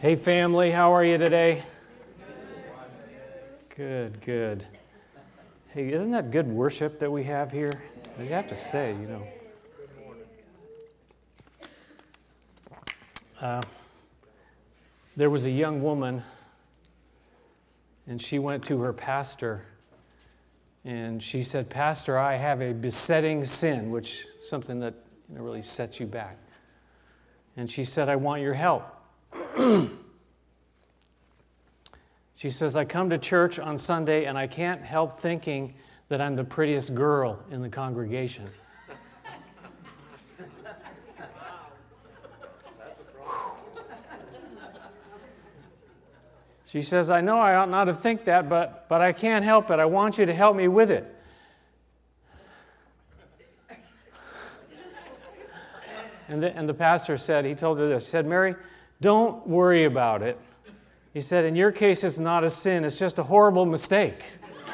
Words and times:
Hey, 0.00 0.14
family, 0.14 0.70
how 0.70 0.94
are 0.94 1.04
you 1.04 1.18
today? 1.18 1.64
Good, 3.74 4.20
good. 4.20 4.64
Hey, 5.70 5.92
isn't 5.92 6.12
that 6.12 6.30
good 6.30 6.46
worship 6.46 7.00
that 7.00 7.10
we 7.10 7.24
have 7.24 7.50
here? 7.50 7.82
I 8.16 8.22
have 8.26 8.46
to 8.46 8.54
say, 8.54 8.92
you 8.92 9.08
know. 9.08 9.26
Uh, 13.40 13.62
there 15.16 15.30
was 15.30 15.46
a 15.46 15.50
young 15.50 15.82
woman, 15.82 16.22
and 18.06 18.22
she 18.22 18.38
went 18.38 18.64
to 18.66 18.78
her 18.78 18.92
pastor, 18.92 19.66
and 20.84 21.20
she 21.20 21.42
said, 21.42 21.70
Pastor, 21.70 22.16
I 22.16 22.36
have 22.36 22.62
a 22.62 22.72
besetting 22.72 23.44
sin, 23.44 23.90
which 23.90 24.26
something 24.40 24.78
that 24.78 24.94
you 25.28 25.38
know, 25.38 25.42
really 25.42 25.62
sets 25.62 25.98
you 25.98 26.06
back. 26.06 26.38
And 27.56 27.68
she 27.68 27.82
said, 27.82 28.08
I 28.08 28.14
want 28.14 28.42
your 28.42 28.54
help. 28.54 28.94
She 32.34 32.50
says, 32.50 32.76
I 32.76 32.84
come 32.84 33.10
to 33.10 33.18
church 33.18 33.58
on 33.58 33.78
Sunday 33.78 34.26
and 34.26 34.38
I 34.38 34.46
can't 34.46 34.82
help 34.82 35.18
thinking 35.18 35.74
that 36.08 36.20
I'm 36.20 36.36
the 36.36 36.44
prettiest 36.44 36.94
girl 36.94 37.42
in 37.50 37.62
the 37.62 37.68
congregation. 37.68 38.48
She 46.64 46.82
says, 46.82 47.10
I 47.10 47.22
know 47.22 47.38
I 47.38 47.54
ought 47.54 47.70
not 47.70 47.84
to 47.84 47.94
think 47.94 48.26
that, 48.26 48.50
but, 48.50 48.90
but 48.90 49.00
I 49.00 49.12
can't 49.12 49.42
help 49.42 49.70
it. 49.70 49.78
I 49.78 49.86
want 49.86 50.18
you 50.18 50.26
to 50.26 50.34
help 50.34 50.54
me 50.54 50.68
with 50.68 50.90
it. 50.90 51.14
And 56.28 56.42
the, 56.42 56.54
and 56.54 56.68
the 56.68 56.74
pastor 56.74 57.16
said, 57.16 57.46
he 57.46 57.54
told 57.54 57.78
her 57.78 57.88
this, 57.88 58.04
he 58.06 58.10
said, 58.10 58.26
Mary, 58.26 58.54
don't 59.00 59.46
worry 59.46 59.84
about 59.84 60.22
it. 60.22 60.38
He 61.14 61.20
said, 61.20 61.44
in 61.44 61.54
your 61.56 61.70
case, 61.72 62.02
it's 62.04 62.18
not 62.18 62.44
a 62.44 62.50
sin, 62.50 62.84
it's 62.84 62.98
just 62.98 63.18
a 63.18 63.22
horrible 63.22 63.64
mistake. 63.66 64.24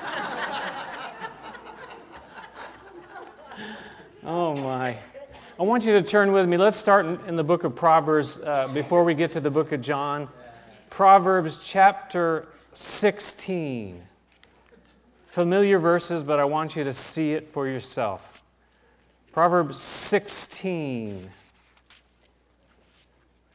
oh 4.24 4.56
my. 4.56 4.96
I 5.58 5.62
want 5.62 5.86
you 5.86 5.92
to 5.92 6.02
turn 6.02 6.32
with 6.32 6.48
me. 6.48 6.56
Let's 6.56 6.76
start 6.76 7.06
in, 7.06 7.36
the 7.36 7.44
book 7.44 7.64
of 7.64 7.76
Proverbs 7.76 8.40
uh, 8.40 8.68
before 8.68 9.04
we 9.04 9.14
get 9.14 9.30
to 9.32 9.40
the 9.40 9.50
book 9.50 9.72
of 9.72 9.80
John. 9.80 10.28
Proverbs 10.90 11.64
chapter 11.64 12.48
16. 12.72 14.02
Familiar 15.26 15.78
verses, 15.78 16.22
but 16.22 16.40
I 16.40 16.44
want 16.44 16.76
you 16.76 16.84
to 16.84 16.92
see 16.92 17.34
it 17.34 17.44
for 17.44 17.68
yourself. 17.68 18.42
Proverbs 19.32 19.78
16 19.78 21.30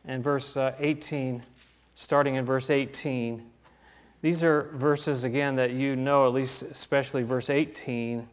and 0.06 0.24
verse 0.24 0.58
uh, 0.58 0.74
18, 0.80 1.44
starting 1.96 2.36
in 2.36 2.46
verse 2.46 2.70
18. 2.70 3.46
These 4.22 4.44
are 4.44 4.64
verses, 4.74 5.24
again, 5.24 5.56
that 5.56 5.72
you 5.72 5.96
know, 5.96 6.26
at 6.28 6.34
least 6.34 6.62
especially 6.62 7.24
verse 7.24 7.50
18. 7.50 8.28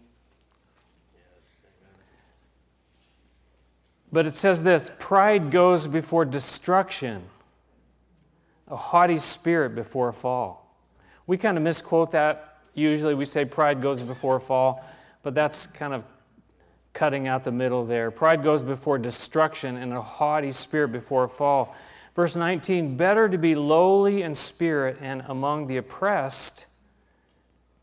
But 4.12 4.27
it 4.27 4.34
says 4.34 4.62
this 4.62 4.91
pride 4.98 5.50
goes 5.50 5.87
before 5.87 6.25
destruction, 6.25 7.22
a 8.69 8.77
haughty 8.77 9.19
spirit 9.19 9.75
before 9.75 10.09
a 10.09 10.12
fall. 10.12 10.75
We 11.27 11.37
kind 11.37 11.56
of 11.56 11.62
misquote 11.62 12.12
that. 12.12 12.59
Usually 12.75 13.14
we 13.14 13.25
say 13.25 13.44
pride 13.44 13.81
goes 13.81 14.03
before 14.03 14.37
a 14.37 14.41
fall, 14.41 14.84
but 15.22 15.34
that's 15.34 15.67
kind 15.67 15.92
of 15.92 16.05
cutting 16.97 17.28
out 17.28 17.44
the 17.44 17.52
middle 17.52 17.84
there. 17.84 18.11
Pride 18.11 18.42
goes 18.42 18.62
before 18.62 18.98
destruction, 18.98 19.77
and 19.77 19.92
a 19.92 20.00
haughty 20.00 20.50
spirit 20.50 20.89
before 20.89 21.25
a 21.25 21.28
fall. 21.28 21.77
Verse 22.14 22.34
19 22.34 22.97
Better 22.97 23.28
to 23.28 23.36
be 23.36 23.55
lowly 23.55 24.22
in 24.22 24.34
spirit 24.34 24.97
and 25.03 25.22
among 25.28 25.66
the 25.66 25.77
oppressed 25.77 26.66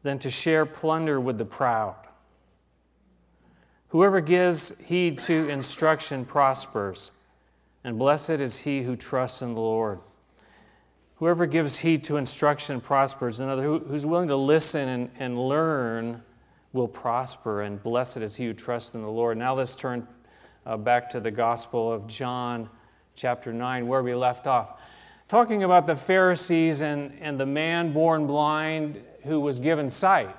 than 0.02 0.18
to 0.20 0.30
share 0.30 0.66
plunder 0.66 1.20
with 1.20 1.38
the 1.38 1.46
proud. 1.46 1.96
Whoever 3.90 4.20
gives 4.20 4.86
heed 4.86 5.20
to 5.20 5.48
instruction 5.48 6.26
prospers, 6.26 7.12
and 7.84 8.00
blessed 8.00 8.32
is 8.32 8.62
he 8.62 8.82
who 8.82 8.96
trusts 8.96 9.44
in 9.44 9.54
the 9.54 9.62
Lord. 9.62 10.00
Whoever 11.18 11.46
gives 11.46 11.80
heed 11.80 12.04
to 12.06 12.18
instruction 12.18 12.82
prospers. 12.82 13.40
Another, 13.40 13.62
who's 13.62 14.06
willing 14.06 14.30
to 14.30 14.36
listen 14.36 14.90
and, 14.90 15.12
and 15.20 15.40
learn 15.40 16.24
will 16.74 16.88
prosper, 16.88 17.62
and 17.62 17.82
blessed 17.82 18.18
is 18.18 18.36
he 18.36 18.48
who 18.48 18.54
trusts 18.54 18.96
in 18.96 19.02
the 19.02 19.10
Lord. 19.10 19.38
Now 19.38 19.54
let's 19.54 19.76
turn 19.76 20.08
uh, 20.66 20.76
back 20.76 21.10
to 21.12 21.20
the 21.20 21.32
Gospel 21.32 21.92
of 21.92 22.08
John, 22.08 22.68
chapter 23.16 23.54
9, 23.54 23.88
where 23.88 24.02
we 24.02 24.16
left 24.16 24.48
off. 24.48 24.82
Talking 25.28 25.64
about 25.64 25.86
the 25.86 25.96
Pharisees 25.96 26.82
and, 26.82 27.14
and 27.22 27.40
the 27.40 27.46
man 27.46 27.94
born 27.94 28.26
blind 28.26 29.02
who 29.24 29.40
was 29.40 29.60
given 29.60 29.90
sight. 29.90 30.36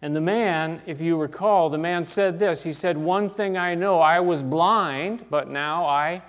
And 0.00 0.14
the 0.14 0.20
man, 0.20 0.82
if 0.86 1.00
you 1.00 1.16
recall, 1.16 1.68
the 1.70 1.78
man 1.78 2.04
said 2.04 2.38
this 2.38 2.62
He 2.62 2.72
said, 2.72 2.96
One 2.96 3.28
thing 3.28 3.56
I 3.56 3.74
know, 3.74 4.00
I 4.00 4.20
was 4.20 4.42
blind, 4.42 5.24
but 5.30 5.48
now 5.48 5.86
I 5.86 6.22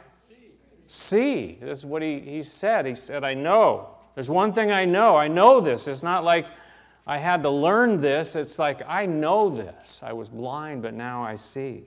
see. 0.87 1.57
This 1.59 1.79
is 1.79 1.85
what 1.85 2.01
he, 2.01 2.19
he 2.21 2.41
said. 2.41 2.85
He 2.85 2.95
said, 2.95 3.23
I 3.23 3.33
know. 3.33 3.89
There's 4.15 4.29
one 4.29 4.53
thing 4.53 4.71
I 4.71 4.85
know. 4.85 5.17
I 5.17 5.27
know 5.27 5.59
this. 5.59 5.87
It's 5.87 6.03
not 6.03 6.23
like 6.23 6.47
I 7.07 7.17
had 7.17 7.43
to 7.43 7.49
learn 7.49 8.01
this. 8.01 8.35
It's 8.35 8.57
like, 8.57 8.81
I 8.87 9.05
know 9.05 9.49
this. 9.49 10.01
I 10.01 10.13
was 10.13 10.29
blind, 10.29 10.81
but 10.81 10.93
now 10.93 11.23
I 11.23 11.35
see. 11.35 11.83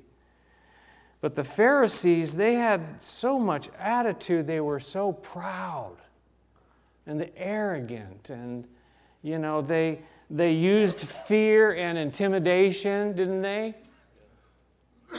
But 1.21 1.35
the 1.35 1.43
Pharisees, 1.43 2.37
they 2.37 2.55
had 2.55 3.03
so 3.03 3.39
much 3.39 3.69
attitude. 3.79 4.47
They 4.47 4.61
were 4.61 4.79
so 4.79 5.13
proud 5.13 5.97
and 7.07 7.29
arrogant. 7.37 8.31
And, 8.31 8.69
you 9.23 9.39
know, 9.39 9.61
they, 9.61 10.01
they 10.31 10.53
used 10.53 11.01
fear 11.01 11.75
and 11.75 11.99
intimidation, 11.99 13.17
didn't 13.17 13.43
they? 13.43 13.75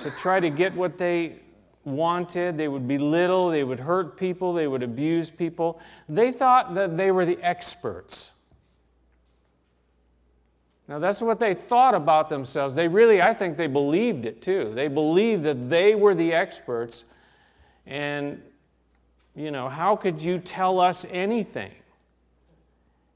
To 0.04 0.12
try 0.12 0.40
to 0.40 0.50
get 0.50 0.74
what 0.76 0.98
they 0.98 1.40
wanted. 1.84 2.58
They 2.58 2.70
would 2.70 2.88
belittle, 2.88 3.50
they 3.50 3.66
would 3.66 3.82
hurt 3.82 4.16
people, 4.16 4.54
they 4.54 4.68
would 4.68 4.84
abuse 4.84 5.30
people. 5.30 5.82
They 6.08 6.32
thought 6.32 6.76
that 6.76 6.96
they 6.96 7.12
were 7.12 7.26
the 7.26 7.40
experts. 7.42 8.39
Now, 10.90 10.98
that's 10.98 11.22
what 11.22 11.40
they 11.40 11.54
thought 11.54 11.94
about 11.94 12.30
themselves. 12.30 12.74
They 12.74 12.88
really, 12.88 13.22
I 13.22 13.32
think 13.36 13.58
they 13.58 13.68
believed 13.68 14.26
it 14.26 14.42
too. 14.42 14.72
They 14.74 14.88
believed 14.88 15.44
that 15.44 15.70
they 15.70 15.94
were 15.94 16.16
the 16.16 16.34
experts. 16.34 17.06
And, 17.86 18.42
you 19.36 19.52
know, 19.52 19.70
how 19.70 19.96
could 19.96 20.20
you 20.20 20.40
tell 20.40 20.80
us 20.80 21.06
anything? 21.12 21.72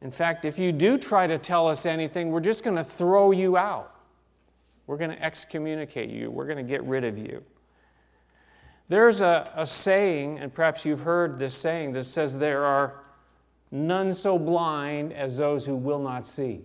In 0.03 0.11
fact, 0.11 0.45
if 0.45 0.59
you 0.59 0.71
do 0.71 0.99
try 0.99 1.25
to 1.25 1.39
tell 1.39 1.67
us 1.67 1.87
anything, 1.87 2.29
we're 2.29 2.41
just 2.41 2.63
going 2.63 2.75
to 2.75 2.83
throw 2.83 3.31
you 3.31 3.57
out. 3.57 3.91
We're 4.85 4.97
going 4.97 5.09
to 5.09 5.23
excommunicate 5.23 6.11
you. 6.11 6.29
We're 6.29 6.45
going 6.45 6.57
to 6.57 6.63
get 6.63 6.83
rid 6.83 7.03
of 7.03 7.17
you. 7.17 7.43
There's 8.87 9.19
a, 9.19 9.49
a 9.55 9.65
saying, 9.65 10.37
and 10.37 10.53
perhaps 10.53 10.85
you've 10.85 11.01
heard 11.01 11.39
this 11.39 11.55
saying, 11.55 11.93
that 11.93 12.03
says 12.03 12.37
there 12.37 12.65
are 12.65 13.01
none 13.71 14.13
so 14.13 14.37
blind 14.37 15.11
as 15.11 15.37
those 15.37 15.65
who 15.65 15.75
will 15.75 15.97
not 15.97 16.27
see. 16.27 16.61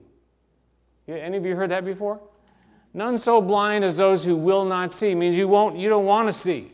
Any 1.08 1.38
of 1.38 1.46
you 1.46 1.56
heard 1.56 1.70
that 1.70 1.84
before? 1.84 2.20
None 2.92 3.16
so 3.18 3.40
blind 3.40 3.84
as 3.84 3.96
those 3.96 4.24
who 4.24 4.36
will 4.36 4.64
not 4.64 4.92
see 4.92 5.14
means 5.14 5.36
you 5.36 5.48
won't 5.48 5.78
you 5.78 5.88
don't 5.88 6.06
want 6.06 6.28
to 6.28 6.32
see. 6.32 6.72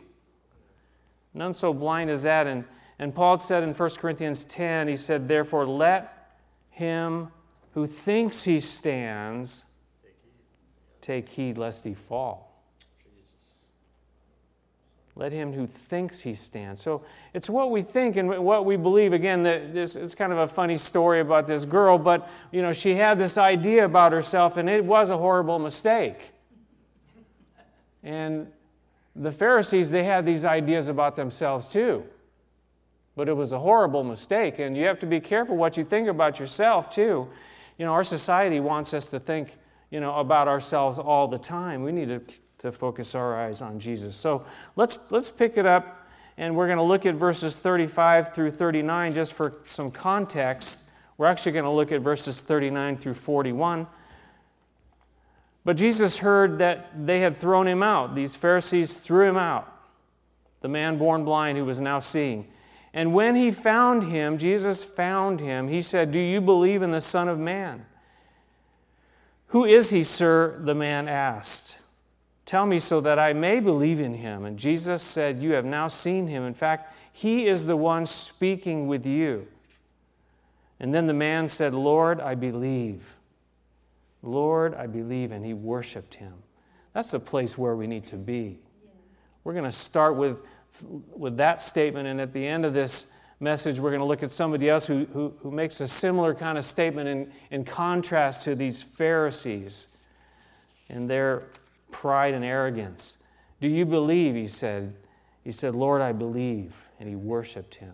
None 1.35 1.53
so 1.53 1.73
blind 1.73 2.09
as 2.09 2.23
that. 2.23 2.47
And, 2.47 2.63
and 2.97 3.13
Paul 3.13 3.37
said 3.39 3.61
in 3.63 3.73
1 3.73 3.89
Corinthians 3.97 4.45
10, 4.45 4.87
he 4.87 4.95
said, 4.95 5.27
Therefore 5.27 5.67
let 5.67 6.31
him 6.69 7.29
who 7.73 7.85
thinks 7.85 8.45
he 8.45 8.61
stands 8.61 9.65
take 11.01 11.29
heed 11.29 11.57
lest 11.57 11.83
he 11.83 11.93
fall. 11.93 12.44
Let 15.17 15.31
him 15.31 15.53
who 15.53 15.65
thinks 15.65 16.21
he 16.21 16.33
stands. 16.33 16.81
So 16.81 17.05
it's 17.33 17.49
what 17.49 17.71
we 17.71 17.81
think 17.81 18.17
and 18.17 18.43
what 18.43 18.65
we 18.65 18.75
believe. 18.75 19.13
Again, 19.13 19.43
this 19.43 19.95
is 19.95 20.13
kind 20.13 20.33
of 20.33 20.39
a 20.39 20.47
funny 20.47 20.75
story 20.75 21.21
about 21.21 21.47
this 21.47 21.63
girl, 21.63 21.97
but 21.97 22.29
you 22.51 22.61
know, 22.61 22.73
she 22.73 22.95
had 22.95 23.17
this 23.17 23.37
idea 23.37 23.85
about 23.85 24.11
herself, 24.11 24.57
and 24.57 24.69
it 24.69 24.83
was 24.83 25.09
a 25.09 25.17
horrible 25.17 25.57
mistake. 25.57 26.31
And 28.03 28.47
the 29.15 29.31
Pharisees, 29.31 29.89
they 29.89 30.03
had 30.03 30.25
these 30.25 30.43
ideas 30.43 30.89
about 30.89 31.15
themselves 31.15 31.69
too. 31.69 32.03
But 33.15 33.29
it 33.29 33.33
was 33.33 33.53
a 33.53 33.59
horrible 33.59 34.03
mistake, 34.03 34.59
and 34.59 34.75
you 34.75 34.85
have 34.85 34.99
to 34.99 35.05
be 35.05 35.21
careful 35.21 35.55
what 35.55 35.77
you 35.77 35.85
think 35.85 36.09
about 36.09 36.37
yourself 36.41 36.89
too. 36.89 37.29
You 37.77 37.85
know, 37.85 37.93
our 37.93 38.03
society 38.03 38.59
wants 38.59 38.93
us 38.93 39.09
to 39.11 39.19
think, 39.21 39.55
you 39.89 40.01
know, 40.01 40.15
about 40.15 40.49
ourselves 40.49 40.99
all 40.99 41.29
the 41.29 41.37
time. 41.37 41.83
We 41.83 41.93
need 41.93 42.09
to 42.09 42.21
to 42.65 42.71
focus 42.71 43.15
our 43.15 43.39
eyes 43.39 43.61
on 43.61 43.79
Jesus. 43.79 44.15
So 44.15 44.45
let's, 44.75 45.11
let's 45.11 45.31
pick 45.31 45.57
it 45.57 45.65
up, 45.65 46.07
and 46.37 46.55
we're 46.55 46.67
going 46.67 46.77
to 46.77 46.83
look 46.83 47.05
at 47.05 47.15
verses 47.15 47.59
35 47.59 48.33
through 48.33 48.51
39 48.51 49.13
just 49.13 49.33
for 49.33 49.53
some 49.65 49.89
context. 49.89 50.89
We're 51.17 51.27
actually 51.27 51.53
going 51.53 51.65
to 51.65 51.71
look 51.71 51.91
at 51.91 52.01
verses 52.01 52.41
39 52.41 52.97
through 52.97 53.13
41. 53.13 53.87
But 55.63 55.77
Jesus 55.77 56.19
heard 56.19 56.59
that 56.59 57.05
they 57.05 57.21
had 57.21 57.35
thrown 57.35 57.67
him 57.67 57.81
out. 57.81 58.13
These 58.13 58.35
Pharisees 58.35 58.99
threw 58.99 59.27
him 59.27 59.37
out, 59.37 59.71
the 60.61 60.67
man 60.67 60.97
born 60.97 61.25
blind 61.25 61.57
who 61.57 61.65
was 61.65 61.81
now 61.81 61.99
seeing. 61.99 62.47
And 62.93 63.13
when 63.13 63.35
he 63.35 63.51
found 63.51 64.03
him, 64.03 64.37
Jesus 64.37 64.83
found 64.83 65.41
him, 65.41 65.67
he 65.67 65.81
said, 65.81 66.11
Do 66.11 66.19
you 66.19 66.39
believe 66.39 66.81
in 66.81 66.91
the 66.91 67.01
Son 67.01 67.27
of 67.27 67.39
Man? 67.39 67.85
Who 69.47 69.65
is 69.65 69.89
he, 69.89 70.03
sir? 70.03 70.59
The 70.63 70.75
man 70.75 71.07
asked. 71.07 71.79
Tell 72.45 72.67
me 72.67 72.77
so 72.77 73.01
that 73.01 73.17
I 73.17 73.33
may 73.33 73.59
believe 73.59 73.99
in 73.99 74.13
him. 74.13 74.45
And 74.45 74.57
Jesus 74.57 75.01
said, 75.01 75.41
You 75.41 75.53
have 75.53 75.65
now 75.65 75.87
seen 75.87 76.27
him. 76.27 76.43
In 76.43 76.53
fact, 76.53 76.93
he 77.11 77.47
is 77.47 77.65
the 77.65 77.75
one 77.75 78.05
speaking 78.05 78.87
with 78.87 79.05
you. 79.05 79.47
And 80.79 80.93
then 80.93 81.07
the 81.07 81.13
man 81.13 81.47
said, 81.47 81.73
Lord, 81.73 82.19
I 82.19 82.35
believe. 82.35 83.15
Lord, 84.21 84.75
I 84.75 84.87
believe. 84.87 85.31
And 85.31 85.43
he 85.43 85.53
worshiped 85.53 86.15
him. 86.15 86.33
That's 86.93 87.11
the 87.11 87.19
place 87.19 87.57
where 87.57 87.75
we 87.75 87.87
need 87.87 88.05
to 88.07 88.15
be. 88.15 88.59
We're 89.43 89.53
going 89.53 89.65
to 89.65 89.71
start 89.71 90.15
with, 90.15 90.41
with 91.15 91.37
that 91.37 91.61
statement. 91.61 92.07
And 92.07 92.21
at 92.21 92.31
the 92.31 92.45
end 92.45 92.65
of 92.65 92.73
this 92.73 93.17
message, 93.39 93.79
we're 93.79 93.91
going 93.91 94.01
to 94.01 94.05
look 94.05 94.23
at 94.23 94.31
somebody 94.31 94.69
else 94.69 94.85
who, 94.85 95.05
who, 95.05 95.33
who 95.39 95.51
makes 95.51 95.81
a 95.81 95.87
similar 95.87 96.35
kind 96.35 96.57
of 96.57 96.65
statement 96.65 97.09
in, 97.09 97.31
in 97.49 97.65
contrast 97.65 98.43
to 98.43 98.55
these 98.55 98.83
Pharisees 98.83 99.97
and 100.89 101.09
their 101.09 101.43
pride 101.95 102.33
and 102.33 102.43
arrogance. 102.43 103.23
Do 103.61 103.69
you 103.69 103.85
believe? 103.85 104.35
He 104.35 104.47
said. 104.47 104.93
He 105.45 105.51
said, 105.51 105.73
Lord, 105.73 106.01
I 106.01 106.11
believe. 106.11 106.89
And 106.99 107.07
he 107.07 107.15
worshiped 107.15 107.75
him. 107.75 107.93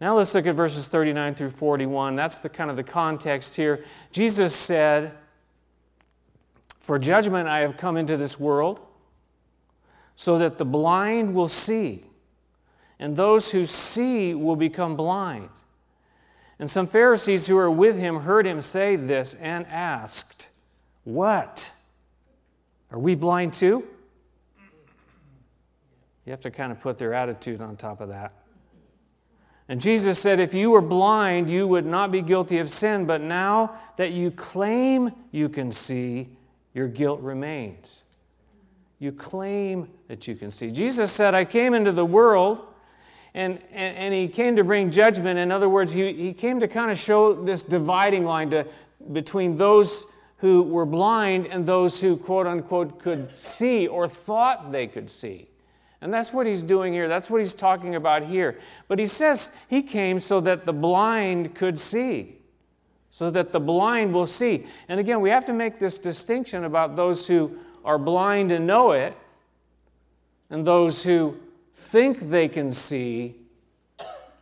Now 0.00 0.16
let's 0.16 0.32
look 0.36 0.46
at 0.46 0.54
verses 0.54 0.86
39 0.86 1.34
through 1.34 1.50
41. 1.50 2.14
That's 2.14 2.38
the 2.38 2.48
kind 2.48 2.70
of 2.70 2.76
the 2.76 2.84
context 2.84 3.56
here. 3.56 3.84
Jesus 4.12 4.54
said, 4.54 5.12
For 6.78 6.96
judgment 6.96 7.48
I 7.48 7.58
have 7.58 7.76
come 7.76 7.96
into 7.96 8.16
this 8.16 8.38
world, 8.38 8.80
so 10.14 10.38
that 10.38 10.56
the 10.58 10.64
blind 10.64 11.34
will 11.34 11.48
see, 11.48 12.04
and 13.00 13.16
those 13.16 13.50
who 13.50 13.66
see 13.66 14.32
will 14.32 14.56
become 14.56 14.94
blind. 14.94 15.48
And 16.60 16.70
some 16.70 16.86
Pharisees 16.86 17.48
who 17.48 17.56
were 17.56 17.70
with 17.70 17.98
him 17.98 18.20
heard 18.20 18.46
him 18.46 18.60
say 18.60 18.94
this 18.94 19.34
and 19.34 19.66
asked, 19.66 20.48
What? 21.02 21.72
Are 22.92 22.98
we 22.98 23.14
blind 23.14 23.52
too? 23.52 23.86
You 26.24 26.32
have 26.32 26.40
to 26.42 26.50
kind 26.50 26.70
of 26.70 26.80
put 26.80 26.98
their 26.98 27.14
attitude 27.14 27.60
on 27.60 27.76
top 27.76 28.00
of 28.00 28.08
that. 28.08 28.34
And 29.68 29.80
Jesus 29.80 30.18
said, 30.18 30.40
If 30.40 30.52
you 30.52 30.70
were 30.70 30.80
blind, 30.80 31.48
you 31.48 31.66
would 31.68 31.86
not 31.86 32.10
be 32.10 32.22
guilty 32.22 32.58
of 32.58 32.68
sin, 32.68 33.06
but 33.06 33.20
now 33.20 33.78
that 33.96 34.12
you 34.12 34.30
claim 34.30 35.12
you 35.30 35.48
can 35.48 35.70
see, 35.70 36.28
your 36.74 36.88
guilt 36.88 37.20
remains. 37.20 38.04
You 38.98 39.12
claim 39.12 39.88
that 40.08 40.28
you 40.28 40.34
can 40.34 40.50
see. 40.50 40.70
Jesus 40.72 41.10
said, 41.10 41.34
I 41.34 41.44
came 41.44 41.72
into 41.72 41.92
the 41.92 42.04
world 42.04 42.60
and, 43.32 43.58
and, 43.70 43.96
and, 43.96 44.14
he 44.14 44.26
came 44.26 44.56
to 44.56 44.64
bring 44.64 44.90
judgment. 44.90 45.38
In 45.38 45.52
other 45.52 45.68
words, 45.68 45.92
he, 45.92 46.12
he 46.12 46.32
came 46.32 46.58
to 46.60 46.66
kind 46.66 46.90
of 46.90 46.98
show 46.98 47.32
this 47.32 47.62
dividing 47.62 48.24
line 48.24 48.50
to, 48.50 48.66
between 49.12 49.56
those 49.56 50.04
who 50.40 50.62
were 50.62 50.86
blind 50.86 51.46
and 51.46 51.66
those 51.66 52.00
who, 52.00 52.16
quote 52.16 52.46
unquote, 52.46 52.98
could 52.98 53.34
see 53.34 53.86
or 53.86 54.08
thought 54.08 54.72
they 54.72 54.86
could 54.86 55.10
see. 55.10 55.48
And 56.00 56.12
that's 56.12 56.32
what 56.32 56.46
he's 56.46 56.64
doing 56.64 56.94
here. 56.94 57.08
That's 57.08 57.28
what 57.28 57.40
he's 57.40 57.54
talking 57.54 57.94
about 57.94 58.24
here. 58.24 58.58
But 58.88 58.98
he 58.98 59.06
says 59.06 59.64
he 59.68 59.82
came 59.82 60.18
so 60.18 60.40
that 60.40 60.64
the 60.64 60.72
blind 60.72 61.54
could 61.54 61.78
see, 61.78 62.38
so 63.10 63.30
that 63.30 63.52
the 63.52 63.60
blind 63.60 64.14
will 64.14 64.26
see. 64.26 64.64
And 64.88 64.98
again, 64.98 65.20
we 65.20 65.28
have 65.28 65.44
to 65.44 65.52
make 65.52 65.78
this 65.78 65.98
distinction 65.98 66.64
about 66.64 66.96
those 66.96 67.26
who 67.26 67.58
are 67.84 67.98
blind 67.98 68.50
and 68.50 68.66
know 68.66 68.92
it, 68.92 69.14
and 70.48 70.66
those 70.66 71.04
who 71.04 71.36
think 71.74 72.18
they 72.30 72.48
can 72.48 72.72
see, 72.72 73.36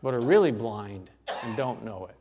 but 0.03 0.15
are 0.15 0.21
really 0.21 0.53
blind 0.53 1.11
and 1.43 1.57
don't 1.57 1.85
know 1.85 2.07
it. 2.07 2.18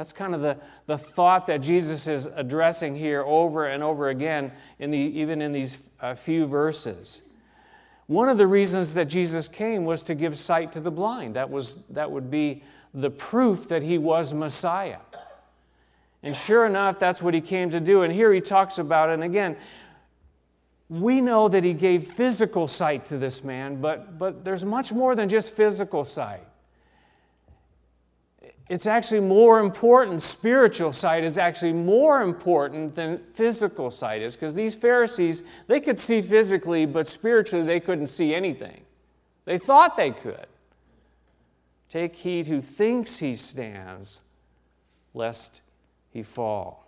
That's 0.00 0.14
kind 0.14 0.34
of 0.34 0.40
the, 0.40 0.56
the 0.86 0.96
thought 0.96 1.46
that 1.48 1.60
Jesus 1.60 2.06
is 2.06 2.24
addressing 2.24 2.94
here 2.94 3.22
over 3.22 3.66
and 3.66 3.82
over 3.82 4.08
again, 4.08 4.50
in 4.78 4.90
the, 4.90 4.96
even 4.96 5.42
in 5.42 5.52
these 5.52 5.90
uh, 6.00 6.14
few 6.14 6.46
verses. 6.46 7.20
One 8.06 8.30
of 8.30 8.38
the 8.38 8.46
reasons 8.46 8.94
that 8.94 9.08
Jesus 9.08 9.46
came 9.46 9.84
was 9.84 10.02
to 10.04 10.14
give 10.14 10.38
sight 10.38 10.72
to 10.72 10.80
the 10.80 10.90
blind. 10.90 11.36
That, 11.36 11.50
was, 11.50 11.84
that 11.88 12.10
would 12.10 12.30
be 12.30 12.62
the 12.94 13.10
proof 13.10 13.68
that 13.68 13.82
he 13.82 13.98
was 13.98 14.32
Messiah. 14.32 15.00
And 16.22 16.34
sure 16.34 16.64
enough, 16.64 16.98
that's 16.98 17.20
what 17.20 17.34
he 17.34 17.42
came 17.42 17.68
to 17.68 17.78
do. 17.78 18.00
And 18.00 18.10
here 18.10 18.32
he 18.32 18.40
talks 18.40 18.78
about 18.78 19.10
it. 19.10 19.12
And 19.12 19.24
again, 19.24 19.58
we 20.88 21.20
know 21.20 21.46
that 21.46 21.62
he 21.62 21.74
gave 21.74 22.04
physical 22.04 22.68
sight 22.68 23.04
to 23.04 23.18
this 23.18 23.44
man, 23.44 23.82
but, 23.82 24.16
but 24.18 24.46
there's 24.46 24.64
much 24.64 24.92
more 24.92 25.14
than 25.14 25.28
just 25.28 25.52
physical 25.52 26.06
sight 26.06 26.46
it's 28.70 28.86
actually 28.86 29.20
more 29.20 29.58
important. 29.58 30.22
Spiritual 30.22 30.92
sight 30.92 31.24
is 31.24 31.36
actually 31.36 31.72
more 31.72 32.22
important 32.22 32.94
than 32.94 33.18
physical 33.18 33.90
sight 33.90 34.22
is 34.22 34.36
because 34.36 34.54
these 34.54 34.76
Pharisees, 34.76 35.42
they 35.66 35.80
could 35.80 35.98
see 35.98 36.22
physically, 36.22 36.86
but 36.86 37.08
spiritually 37.08 37.66
they 37.66 37.80
couldn't 37.80 38.06
see 38.06 38.32
anything. 38.32 38.82
They 39.44 39.58
thought 39.58 39.96
they 39.96 40.12
could. 40.12 40.46
Take 41.88 42.14
heed 42.14 42.46
who 42.46 42.60
thinks 42.60 43.18
he 43.18 43.34
stands, 43.34 44.20
lest 45.14 45.62
he 46.12 46.22
fall. 46.22 46.86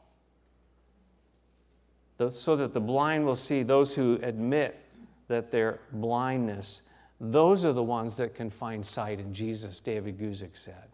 So 2.29 2.55
that 2.55 2.75
the 2.75 2.81
blind 2.81 3.27
will 3.27 3.35
see, 3.35 3.65
those 3.65 3.97
who 3.97 4.21
admit 4.23 4.79
that 5.27 5.51
their 5.51 5.81
blindness, 5.91 6.83
those 7.21 7.65
are 7.65 7.73
the 7.73 7.83
ones 7.83 8.19
that 8.19 8.37
can 8.37 8.51
find 8.51 8.87
sight 8.87 9.19
in 9.19 9.35
Jesus, 9.35 9.81
David 9.81 10.17
Guzik 10.17 10.57
said. 10.57 10.92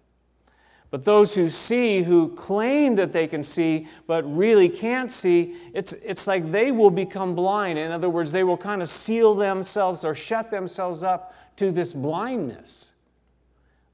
But 0.91 1.05
those 1.05 1.35
who 1.35 1.49
see, 1.51 2.03
who 2.03 2.35
claim 2.35 2.95
that 2.95 3.13
they 3.13 3.27
can 3.27 3.43
see, 3.43 3.87
but 4.07 4.23
really 4.25 4.71
can't 4.71 5.13
see, 5.13 5.57
it's, 5.75 5.93
it's 5.93 6.27
like 6.27 6.51
they 6.51 6.73
will 6.73 6.91
become 6.91 7.35
blind. 7.35 7.79
In 7.79 7.93
other 7.93 8.09
words, 8.09 8.33
they 8.33 8.43
will 8.43 8.57
kind 8.57 8.81
of 8.81 8.89
seal 8.89 9.35
themselves 9.35 10.05
or 10.05 10.15
shut 10.15 10.51
themselves 10.51 11.03
up 11.03 11.35
to 11.57 11.71
this 11.71 11.93
blindness. 11.93 12.93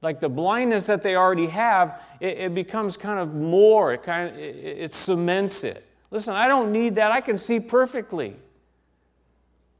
Like 0.02 0.20
the 0.20 0.28
blindness 0.28 0.86
that 0.86 1.02
they 1.02 1.16
already 1.16 1.48
have, 1.48 2.00
it, 2.20 2.38
it 2.38 2.54
becomes 2.54 2.96
kind 2.96 3.18
of 3.18 3.34
more, 3.34 3.94
it, 3.94 4.04
kind 4.04 4.30
of, 4.30 4.38
it, 4.38 4.56
it 4.56 4.92
cements 4.92 5.64
it. 5.64 5.84
Listen, 6.12 6.34
I 6.34 6.46
don't 6.46 6.70
need 6.70 6.94
that. 6.94 7.10
I 7.10 7.20
can 7.20 7.38
see 7.38 7.58
perfectly, 7.58 8.36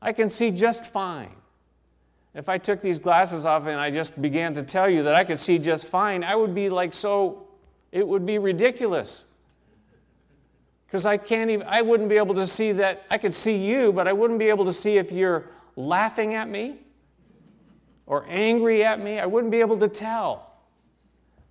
I 0.03 0.13
can 0.13 0.29
see 0.29 0.51
just 0.51 0.93
fine. 0.93 1.31
If 2.35 2.49
I 2.49 2.59
took 2.59 2.81
these 2.81 2.99
glasses 2.99 3.47
off 3.47 3.67
and 3.67 3.81
I 3.81 3.91
just 3.91 4.21
began 4.21 4.55
to 4.55 4.63
tell 4.63 4.91
you 4.91 5.05
that 5.05 5.15
I 5.15 5.23
could 5.23 5.39
see 5.39 5.59
just 5.59 5.87
fine, 5.87 6.25
I 6.25 6.35
would 6.35 6.55
be 6.55 6.69
like 6.69 6.93
so, 6.93 7.47
it 7.93 8.07
would 8.07 8.27
be 8.27 8.39
ridiculous. 8.39 9.33
Because 10.87 11.07
I 11.07 11.17
can't 11.17 11.51
even, 11.51 11.67
I 11.69 11.83
wouldn't 11.83 12.09
be 12.09 12.17
able 12.17 12.35
to 12.35 12.47
see 12.47 12.73
that, 12.73 13.05
I 13.09 13.19
could 13.19 13.35
see 13.35 13.57
you, 13.57 13.93
but 13.93 14.09
I 14.09 14.13
wouldn't 14.13 14.39
be 14.39 14.49
able 14.49 14.65
to 14.65 14.73
see 14.73 14.97
if 14.97 15.13
you're 15.13 15.47
laughing 15.77 16.35
at 16.35 16.49
me 16.49 16.79
or 18.07 18.27
angry 18.29 18.85
at 18.85 19.01
me. 19.01 19.21
I 19.21 19.27
wouldn't 19.27 19.53
be 19.53 19.61
able 19.61 19.79
to 19.79 19.89
tell. 19.89 20.51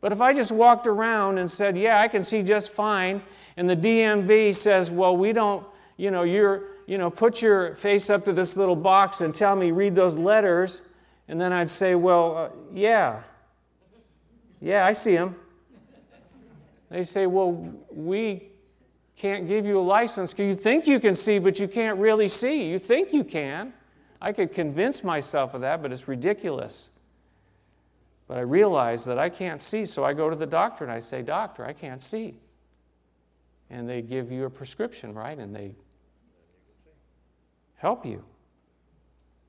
But 0.01 0.11
if 0.11 0.19
I 0.19 0.33
just 0.33 0.51
walked 0.51 0.85
around 0.85 1.37
and 1.37 1.49
said, 1.49 1.77
Yeah, 1.77 2.01
I 2.01 2.09
can 2.09 2.23
see 2.23 2.43
just 2.43 2.71
fine, 2.71 3.21
and 3.55 3.69
the 3.69 3.75
DMV 3.75 4.53
says, 4.53 4.91
Well, 4.91 5.15
we 5.15 5.31
don't, 5.31 5.65
you 5.95 6.11
know, 6.11 6.23
you're, 6.23 6.63
you 6.85 6.97
know, 6.97 7.09
put 7.09 7.41
your 7.41 7.73
face 7.75 8.09
up 8.09 8.25
to 8.25 8.33
this 8.33 8.57
little 8.57 8.75
box 8.75 9.21
and 9.21 9.33
tell 9.33 9.55
me, 9.55 9.71
read 9.71 9.95
those 9.95 10.17
letters. 10.17 10.81
And 11.27 11.39
then 11.39 11.53
I'd 11.53 11.69
say, 11.69 11.95
well, 11.95 12.37
uh, 12.37 12.49
yeah. 12.73 13.21
Yeah, 14.59 14.85
I 14.85 14.93
see 14.93 15.15
them. 15.15 15.35
They 16.89 17.03
say, 17.03 17.25
well, 17.25 17.51
we 17.91 18.49
can't 19.15 19.47
give 19.47 19.65
you 19.65 19.79
a 19.79 19.81
license. 19.81 20.37
You 20.37 20.55
think 20.55 20.85
you 20.85 20.99
can 20.99 21.15
see, 21.15 21.39
but 21.39 21.59
you 21.59 21.67
can't 21.67 21.99
really 21.99 22.27
see. 22.27 22.69
You 22.69 22.79
think 22.79 23.13
you 23.13 23.23
can. 23.23 23.73
I 24.21 24.31
could 24.31 24.53
convince 24.53 25.03
myself 25.03 25.53
of 25.53 25.61
that, 25.61 25.81
but 25.81 25.91
it's 25.91 26.07
ridiculous. 26.07 26.91
But 28.27 28.37
I 28.37 28.41
realize 28.41 29.05
that 29.05 29.19
I 29.19 29.29
can't 29.29 29.61
see, 29.61 29.85
so 29.85 30.03
I 30.03 30.13
go 30.13 30.29
to 30.29 30.35
the 30.35 30.45
doctor 30.45 30.83
and 30.83 30.93
I 30.93 30.99
say, 30.99 31.21
Doctor, 31.21 31.65
I 31.65 31.73
can't 31.73 32.01
see. 32.01 32.35
And 33.69 33.89
they 33.89 34.01
give 34.01 34.31
you 34.31 34.45
a 34.45 34.49
prescription, 34.49 35.13
right? 35.13 35.37
And 35.37 35.55
they 35.55 35.75
help 37.83 38.05
you. 38.05 38.23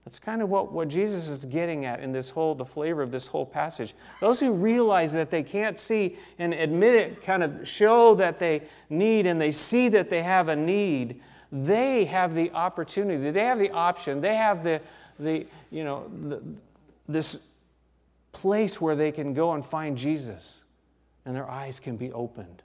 That's 0.05 0.19
kind 0.19 0.43
of 0.43 0.51
what, 0.51 0.73
what 0.73 0.89
Jesus 0.89 1.29
is 1.29 1.45
getting 1.45 1.85
at 1.85 2.01
in 2.01 2.11
this 2.11 2.31
whole, 2.31 2.57
the 2.57 2.65
flavor 2.65 3.01
of 3.01 3.13
this 3.13 3.29
whole 3.29 3.47
passage. 3.47 3.95
Those 4.21 4.41
who 4.41 4.53
realize 4.53 5.13
that 5.13 5.31
they 5.31 5.45
can't 5.45 5.79
see 5.79 6.19
and 6.37 6.53
admit 6.53 6.97
it, 6.97 7.23
kind 7.23 7.45
of 7.45 7.67
show 7.67 8.17
that 8.17 8.41
they 8.41 8.63
need 8.91 9.27
and 9.27 9.41
they 9.41 9.53
see 9.53 9.89
that 9.91 10.11
they 10.11 10.25
have 10.25 10.49
a 10.49 10.57
need, 10.57 11.23
they 11.53 12.07
have 12.07 12.35
the 12.35 12.51
opportunity, 12.51 13.31
they 13.31 13.45
have 13.45 13.61
the 13.61 13.71
option, 13.71 14.21
they 14.21 14.35
have 14.35 14.65
the, 14.65 14.83
the 15.21 15.47
you 15.71 15.85
know, 15.85 16.11
the, 16.23 16.43
this 17.09 17.55
place 18.33 18.81
where 18.81 18.97
they 18.97 19.13
can 19.13 19.33
go 19.33 19.53
and 19.53 19.65
find 19.65 19.97
Jesus 19.97 20.65
and 21.25 21.37
their 21.37 21.49
eyes 21.49 21.79
can 21.79 21.97
be 21.97 22.13
opened. 22.13 22.63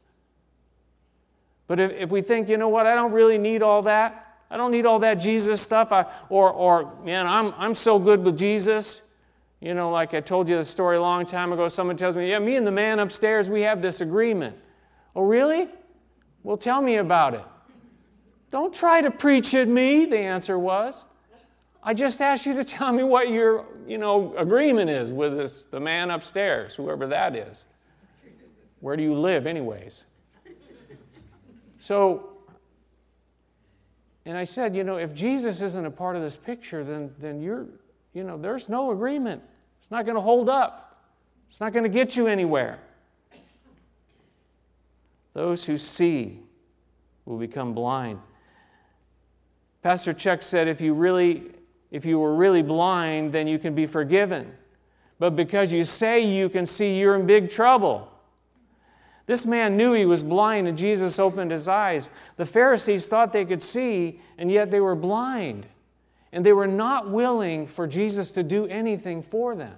But 1.68 1.80
if, 1.80 1.92
if 1.92 2.10
we 2.10 2.24
think, 2.24 2.50
you 2.50 2.58
know 2.58 2.70
what, 2.70 2.88
I 2.88 2.96
don't 2.96 3.12
really 3.12 3.38
need 3.38 3.62
all 3.62 3.84
that, 3.84 4.29
I 4.52 4.58
don't 4.58 4.72
need 4.72 4.86
all 4.86 5.00
that 5.00 5.16
Jesus 5.16 5.62
stuff. 5.62 5.92
I, 5.92 6.06
or, 6.30 6.52
or, 6.52 6.94
man, 7.04 7.28
I'm, 7.28 7.54
I'm 7.58 7.76
so 7.76 8.00
good 8.00 8.24
with 8.24 8.38
Jesus. 8.38 9.12
You 9.60 9.74
know, 9.74 9.92
like 9.92 10.14
I 10.14 10.22
told 10.22 10.50
you 10.50 10.56
the 10.56 10.64
story 10.64 10.98
a 10.98 11.02
long 11.02 11.26
time 11.26 11.52
ago, 11.52 11.68
someone 11.68 11.98
tells 11.98 12.16
me, 12.16 12.30
Yeah, 12.30 12.40
me 12.40 12.56
and 12.56 12.66
the 12.66 12.72
man 12.72 13.00
upstairs, 13.00 13.50
we 13.50 13.62
have 13.62 13.82
this 13.82 14.02
agreement. 14.02 14.58
Oh, 15.16 15.24
really? 15.24 15.68
Well, 16.44 16.58
tell 16.58 16.82
me 16.82 16.96
about 16.96 17.34
it. 17.34 17.44
Don't 18.52 18.74
try 18.74 19.02
to 19.02 19.12
preach 19.12 19.54
at 19.54 19.68
me, 19.68 20.06
the 20.06 20.18
answer 20.18 20.58
was. 20.58 21.06
I 21.84 21.94
just 21.94 22.22
asked 22.22 22.46
you 22.46 22.54
to 22.56 22.64
tell 22.64 22.92
me 22.92 23.04
what 23.04 23.30
your, 23.30 23.66
you 23.88 23.98
know, 23.98 24.36
agreement 24.36 24.90
is 24.90 25.12
with 25.14 25.38
this, 25.38 25.66
the 25.66 25.80
man 25.80 26.10
upstairs, 26.12 26.76
whoever 26.76 27.08
that 27.08 27.36
is. 27.36 27.66
Where 28.80 28.96
do 28.96 29.04
you 29.04 29.14
live, 29.14 29.46
anyways? 29.46 30.06
So, 31.78 32.39
and 34.26 34.38
I 34.38 34.44
said, 34.44 34.76
you 34.76 34.84
know, 34.84 34.98
if 34.98 35.14
Jesus 35.14 35.62
isn't 35.62 35.86
a 35.86 35.92
part 35.92 36.16
of 36.16 36.22
this 36.22 36.38
picture, 36.38 36.84
then, 36.84 37.14
then 37.20 37.42
you're, 37.42 37.66
you 38.14 38.24
know, 38.24 38.38
there's 38.38 38.70
no 38.70 38.92
agreement. 38.92 39.42
It's 39.80 39.92
not 39.92 40.06
going 40.06 40.16
to 40.16 40.22
hold 40.22 40.50
up, 40.50 41.06
it's 41.48 41.62
not 41.62 41.74
going 41.74 41.84
to 41.84 41.90
get 41.90 42.16
you 42.16 42.28
anywhere. 42.28 42.80
Those 45.34 45.66
who 45.66 45.78
see 45.78 46.40
will 47.26 47.38
become 47.38 47.74
blind. 47.74 48.20
Pastor 49.82 50.14
Chuck 50.14 50.44
said, 50.44 50.68
if 50.68 50.82
you 50.82 50.94
really, 50.94 51.44
if 51.92 52.06
you 52.06 52.20
were 52.20 52.36
really 52.36 52.62
blind, 52.62 53.32
then 53.32 53.48
you 53.48 53.58
can 53.58 53.74
be 53.74 53.86
forgiven. 53.86 54.52
But 55.18 55.36
because 55.36 55.72
you 55.72 55.86
say 55.86 56.22
you 56.22 56.50
can 56.50 56.66
see, 56.66 57.00
you're 57.00 57.16
in 57.16 57.26
big 57.26 57.50
trouble. 57.50 58.09
This 59.30 59.46
man 59.46 59.78
knew 59.78 59.94
he 59.94 60.08
was 60.08 60.24
blind, 60.24 60.68
and 60.68 60.76
Jesus 60.76 61.20
opened 61.20 61.52
his 61.52 61.68
eyes. 61.68 62.10
The 62.38 62.48
Pharisees 62.48 63.06
thought 63.06 63.32
they 63.32 63.46
could 63.46 63.62
see, 63.62 64.22
and 64.40 64.52
yet 64.52 64.72
they 64.72 64.80
were 64.80 64.96
blind. 64.96 65.68
And 66.32 66.44
they 66.44 66.52
were 66.52 66.66
not 66.66 67.12
willing 67.12 67.68
for 67.68 67.86
Jesus 67.86 68.32
to 68.32 68.44
do 68.44 68.66
anything 68.66 69.22
for 69.22 69.54
them. 69.54 69.76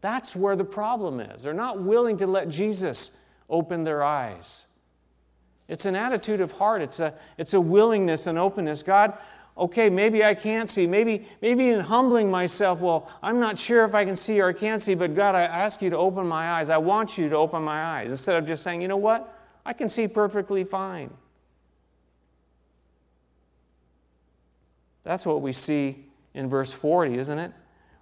That's 0.00 0.34
where 0.34 0.56
the 0.56 0.64
problem 0.64 1.20
is. 1.20 1.42
They're 1.42 1.52
not 1.52 1.82
willing 1.82 2.16
to 2.16 2.26
let 2.26 2.48
Jesus 2.48 3.14
open 3.50 3.84
their 3.84 4.02
eyes. 4.02 4.66
It's 5.68 5.84
an 5.84 5.94
attitude 5.94 6.40
of 6.40 6.52
heart, 6.52 6.80
it's 6.80 7.00
a, 7.00 7.12
it's 7.36 7.52
a 7.52 7.60
willingness 7.60 8.26
and 8.26 8.38
openness. 8.38 8.82
God, 8.82 9.12
okay, 9.56 9.88
maybe 9.88 10.24
I 10.24 10.34
can't 10.34 10.68
see. 10.68 10.86
Maybe, 10.86 11.26
maybe 11.40 11.68
in 11.68 11.80
humbling 11.80 12.30
myself, 12.30 12.80
well, 12.80 13.08
I'm 13.22 13.38
not 13.38 13.58
sure 13.58 13.84
if 13.84 13.94
I 13.94 14.04
can 14.04 14.16
see 14.16 14.40
or 14.40 14.48
I 14.48 14.52
can't 14.52 14.82
see, 14.82 14.94
but 14.94 15.14
God, 15.14 15.34
I 15.34 15.42
ask 15.42 15.80
you 15.80 15.90
to 15.90 15.96
open 15.96 16.26
my 16.26 16.52
eyes. 16.52 16.68
I 16.68 16.78
want 16.78 17.16
you 17.16 17.28
to 17.28 17.36
open 17.36 17.62
my 17.62 17.82
eyes. 17.82 18.10
Instead 18.10 18.36
of 18.36 18.46
just 18.46 18.62
saying, 18.62 18.82
you 18.82 18.88
know 18.88 18.96
what? 18.96 19.32
I 19.64 19.72
can 19.72 19.88
see 19.88 20.08
perfectly 20.08 20.64
fine. 20.64 21.10
That's 25.04 25.24
what 25.26 25.42
we 25.42 25.52
see 25.52 26.04
in 26.32 26.48
verse 26.48 26.72
40, 26.72 27.16
isn't 27.18 27.38
it? 27.38 27.52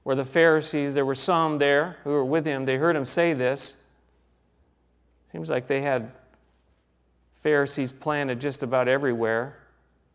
Where 0.05 0.17
the 0.17 0.25
Pharisees, 0.25 0.95
there 0.95 1.05
were 1.05 1.15
some 1.15 1.59
there 1.59 1.99
who 2.05 2.11
were 2.11 2.25
with 2.25 2.47
him, 2.47 2.65
they 2.65 2.77
heard 2.77 2.97
him 2.97 3.05
say 3.05 3.35
this. 3.35 3.91
Seems 5.33 5.51
like 5.51 5.67
they 5.67 5.83
had 5.83 6.13
Pharisees 7.35 7.93
planted 7.93 8.41
just 8.41 8.63
about 8.63 8.89
everywhere 8.89 9.62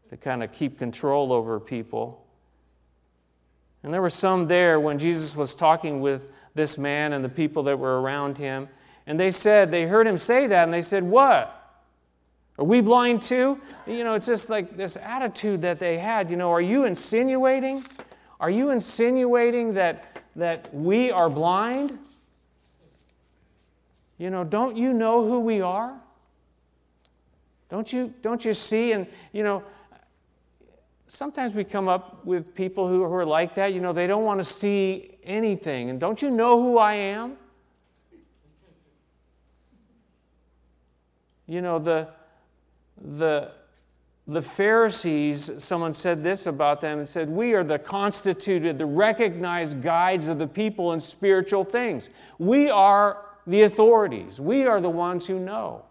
to 0.09 0.17
kind 0.17 0.43
of 0.43 0.51
keep 0.51 0.77
control 0.77 1.33
over 1.33 1.59
people. 1.59 2.25
And 3.83 3.93
there 3.93 4.01
were 4.01 4.09
some 4.09 4.47
there 4.47 4.79
when 4.79 4.97
Jesus 4.97 5.35
was 5.35 5.55
talking 5.55 6.01
with 6.01 6.29
this 6.55 6.77
man 6.77 7.13
and 7.13 7.23
the 7.23 7.29
people 7.29 7.63
that 7.63 7.79
were 7.79 8.01
around 8.01 8.37
him. 8.37 8.67
And 9.05 9.19
they 9.19 9.31
said, 9.31 9.71
they 9.71 9.85
heard 9.85 10.07
him 10.07 10.17
say 10.17 10.47
that, 10.47 10.63
and 10.63 10.73
they 10.73 10.81
said, 10.81 11.03
What? 11.03 11.53
Are 12.59 12.65
we 12.65 12.81
blind 12.81 13.21
too? 13.21 13.61
You 13.85 14.03
know, 14.03 14.15
it's 14.15 14.25
just 14.25 14.49
like 14.49 14.75
this 14.75 14.97
attitude 14.97 15.61
that 15.61 15.79
they 15.79 15.99
had. 15.99 16.31
You 16.31 16.37
know, 16.37 16.51
are 16.51 16.61
you 16.61 16.85
insinuating? 16.85 17.85
Are 18.39 18.49
you 18.49 18.71
insinuating 18.71 19.75
that, 19.75 20.23
that 20.35 20.73
we 20.73 21.11
are 21.11 21.29
blind? 21.29 21.97
You 24.17 24.31
know, 24.31 24.43
don't 24.43 24.75
you 24.75 24.91
know 24.91 25.23
who 25.23 25.41
we 25.41 25.61
are? 25.61 25.95
Don't 27.69 27.91
you, 27.93 28.13
don't 28.21 28.43
you 28.43 28.53
see? 28.53 28.91
And, 28.91 29.05
you 29.33 29.43
know, 29.43 29.63
sometimes 31.07 31.55
we 31.55 31.63
come 31.63 31.87
up 31.87 32.25
with 32.25 32.53
people 32.53 32.87
who, 32.87 33.05
who 33.05 33.13
are 33.13 33.25
like 33.25 33.55
that. 33.55 33.73
You 33.73 33.81
know, 33.81 33.93
they 33.93 34.07
don't 34.07 34.23
want 34.23 34.39
to 34.39 34.45
see 34.45 35.17
anything. 35.23 35.89
And 35.89 35.99
don't 35.99 36.21
you 36.21 36.29
know 36.29 36.61
who 36.61 36.77
I 36.77 36.93
am? 36.93 37.37
You 41.47 41.61
know, 41.61 41.79
the, 41.79 42.09
the, 43.01 43.51
the 44.27 44.41
Pharisees, 44.41 45.63
someone 45.63 45.93
said 45.93 46.21
this 46.21 46.45
about 46.45 46.81
them 46.81 46.99
and 46.99 47.07
said, 47.07 47.29
We 47.29 47.53
are 47.53 47.63
the 47.63 47.79
constituted, 47.79 48.77
the 48.77 48.85
recognized 48.85 49.81
guides 49.81 50.27
of 50.27 50.39
the 50.39 50.47
people 50.47 50.91
in 50.91 50.99
spiritual 50.99 51.63
things. 51.63 52.09
We 52.37 52.69
are 52.69 53.23
the 53.45 53.61
authorities, 53.61 54.41
we 54.41 54.65
are 54.65 54.81
the 54.81 54.89
ones 54.89 55.25
who 55.27 55.39
know. 55.39 55.85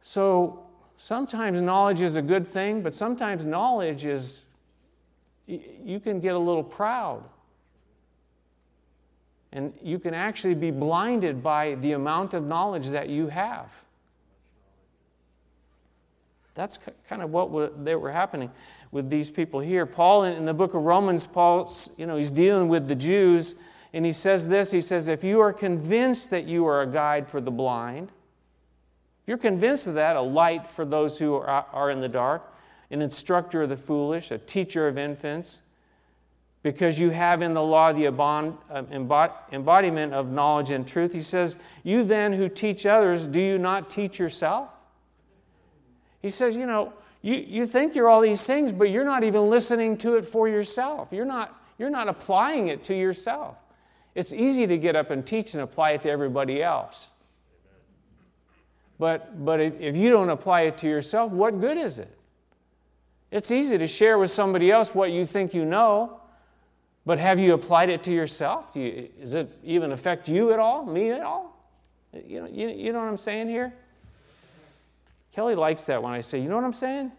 So 0.00 0.67
sometimes 0.98 1.62
knowledge 1.62 2.02
is 2.02 2.16
a 2.16 2.22
good 2.22 2.46
thing, 2.46 2.82
but 2.82 2.92
sometimes 2.92 3.46
knowledge 3.46 4.04
is, 4.04 4.44
you 5.46 5.98
can 6.00 6.20
get 6.20 6.34
a 6.34 6.38
little 6.38 6.62
proud. 6.62 7.24
And 9.50 9.72
you 9.82 9.98
can 9.98 10.12
actually 10.12 10.54
be 10.54 10.70
blinded 10.70 11.42
by 11.42 11.76
the 11.76 11.92
amount 11.92 12.34
of 12.34 12.44
knowledge 12.44 12.88
that 12.90 13.08
you 13.08 13.28
have. 13.28 13.84
That's 16.54 16.78
kind 17.08 17.22
of 17.22 17.30
what 17.30 17.84
they 17.84 17.94
were 17.94 18.10
happening 18.10 18.50
with 18.90 19.08
these 19.08 19.30
people 19.30 19.60
here. 19.60 19.86
Paul, 19.86 20.24
in 20.24 20.44
the 20.44 20.52
book 20.52 20.74
of 20.74 20.82
Romans, 20.82 21.24
Paul, 21.24 21.70
you 21.96 22.04
know, 22.04 22.16
he's 22.16 22.32
dealing 22.32 22.68
with 22.68 22.88
the 22.88 22.96
Jews, 22.96 23.54
and 23.92 24.04
he 24.04 24.12
says 24.12 24.48
this 24.48 24.72
He 24.72 24.80
says, 24.80 25.06
If 25.06 25.22
you 25.22 25.40
are 25.40 25.52
convinced 25.52 26.30
that 26.30 26.44
you 26.44 26.66
are 26.66 26.82
a 26.82 26.86
guide 26.86 27.28
for 27.28 27.40
the 27.40 27.52
blind, 27.52 28.10
you're 29.28 29.36
convinced 29.36 29.86
of 29.86 29.92
that, 29.94 30.16
a 30.16 30.22
light 30.22 30.70
for 30.70 30.86
those 30.86 31.18
who 31.18 31.34
are, 31.34 31.90
in 31.90 32.00
the 32.00 32.08
dark, 32.08 32.50
an 32.90 33.02
instructor 33.02 33.64
of 33.64 33.68
the 33.68 33.76
foolish, 33.76 34.30
a 34.30 34.38
teacher 34.38 34.88
of 34.88 34.96
infants, 34.96 35.60
because 36.62 36.98
you 36.98 37.10
have 37.10 37.42
in 37.42 37.52
the 37.52 37.62
law 37.62 37.92
the 37.92 38.06
uh, 38.06 38.82
embodiment 38.90 40.14
of 40.14 40.32
knowledge 40.32 40.70
and 40.70 40.88
truth. 40.88 41.12
He 41.12 41.20
says, 41.20 41.58
You 41.84 42.04
then 42.04 42.32
who 42.32 42.48
teach 42.48 42.86
others, 42.86 43.28
do 43.28 43.38
you 43.38 43.58
not 43.58 43.90
teach 43.90 44.18
yourself? 44.18 44.74
He 46.22 46.30
says, 46.30 46.56
You 46.56 46.64
know, 46.64 46.94
you, 47.20 47.34
you 47.34 47.66
think 47.66 47.94
you're 47.94 48.08
all 48.08 48.22
these 48.22 48.46
things, 48.46 48.72
but 48.72 48.90
you're 48.90 49.04
not 49.04 49.24
even 49.24 49.50
listening 49.50 49.98
to 49.98 50.16
it 50.16 50.24
for 50.24 50.48
yourself. 50.48 51.08
You're 51.12 51.26
not, 51.26 51.54
you're 51.76 51.90
not 51.90 52.08
applying 52.08 52.68
it 52.68 52.82
to 52.84 52.94
yourself. 52.94 53.58
It's 54.14 54.32
easy 54.32 54.66
to 54.66 54.78
get 54.78 54.96
up 54.96 55.10
and 55.10 55.26
teach 55.26 55.52
and 55.52 55.62
apply 55.62 55.90
it 55.90 56.02
to 56.04 56.10
everybody 56.10 56.62
else. 56.62 57.10
But, 58.98 59.44
but 59.44 59.60
if 59.60 59.96
you 59.96 60.10
don't 60.10 60.30
apply 60.30 60.62
it 60.62 60.78
to 60.78 60.88
yourself, 60.88 61.30
what 61.30 61.60
good 61.60 61.78
is 61.78 61.98
it? 61.98 62.16
It's 63.30 63.50
easy 63.50 63.78
to 63.78 63.86
share 63.86 64.18
with 64.18 64.30
somebody 64.30 64.70
else 64.70 64.94
what 64.94 65.12
you 65.12 65.26
think 65.26 65.54
you 65.54 65.64
know, 65.64 66.20
but 67.06 67.18
have 67.18 67.38
you 67.38 67.54
applied 67.54 67.90
it 67.90 68.02
to 68.04 68.12
yourself? 68.12 68.72
Do 68.72 68.80
you, 68.80 69.08
does 69.20 69.34
it 69.34 69.50
even 69.62 69.92
affect 69.92 70.28
you 70.28 70.52
at 70.52 70.58
all, 70.58 70.84
me 70.84 71.10
at 71.10 71.20
all? 71.20 71.56
You 72.12 72.42
know, 72.42 72.48
you, 72.48 72.68
you 72.68 72.92
know 72.92 72.98
what 72.98 73.08
I'm 73.08 73.16
saying 73.16 73.48
here? 73.48 73.72
Kelly 75.32 75.54
likes 75.54 75.84
that 75.86 76.02
when 76.02 76.12
I 76.12 76.20
say, 76.20 76.40
you 76.40 76.48
know 76.48 76.56
what 76.56 76.64
I'm 76.64 76.72
saying? 76.72 77.12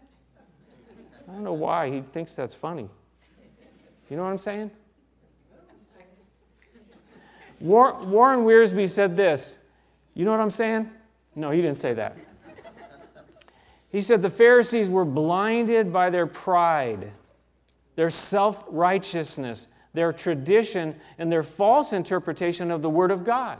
I 1.28 1.32
don't 1.32 1.44
know 1.44 1.54
why. 1.54 1.90
He 1.90 2.02
thinks 2.02 2.34
that's 2.34 2.54
funny. 2.54 2.88
You 4.10 4.16
know 4.16 4.24
what 4.24 4.30
I'm 4.30 4.38
saying? 4.38 4.70
Warren 7.60 8.44
Wiersbe 8.44 8.88
said 8.88 9.16
this. 9.16 9.64
You 10.14 10.24
know 10.24 10.32
what 10.32 10.40
I'm 10.40 10.50
saying? 10.50 10.90
No, 11.40 11.50
he 11.50 11.60
didn't 11.62 11.78
say 11.78 11.94
that. 11.94 12.18
He 13.90 14.02
said 14.02 14.20
the 14.20 14.28
Pharisees 14.28 14.90
were 14.90 15.06
blinded 15.06 15.90
by 15.90 16.10
their 16.10 16.26
pride, 16.26 17.12
their 17.96 18.10
self 18.10 18.62
righteousness, 18.68 19.66
their 19.94 20.12
tradition, 20.12 20.94
and 21.18 21.32
their 21.32 21.42
false 21.42 21.94
interpretation 21.94 22.70
of 22.70 22.82
the 22.82 22.90
Word 22.90 23.10
of 23.10 23.24
God. 23.24 23.58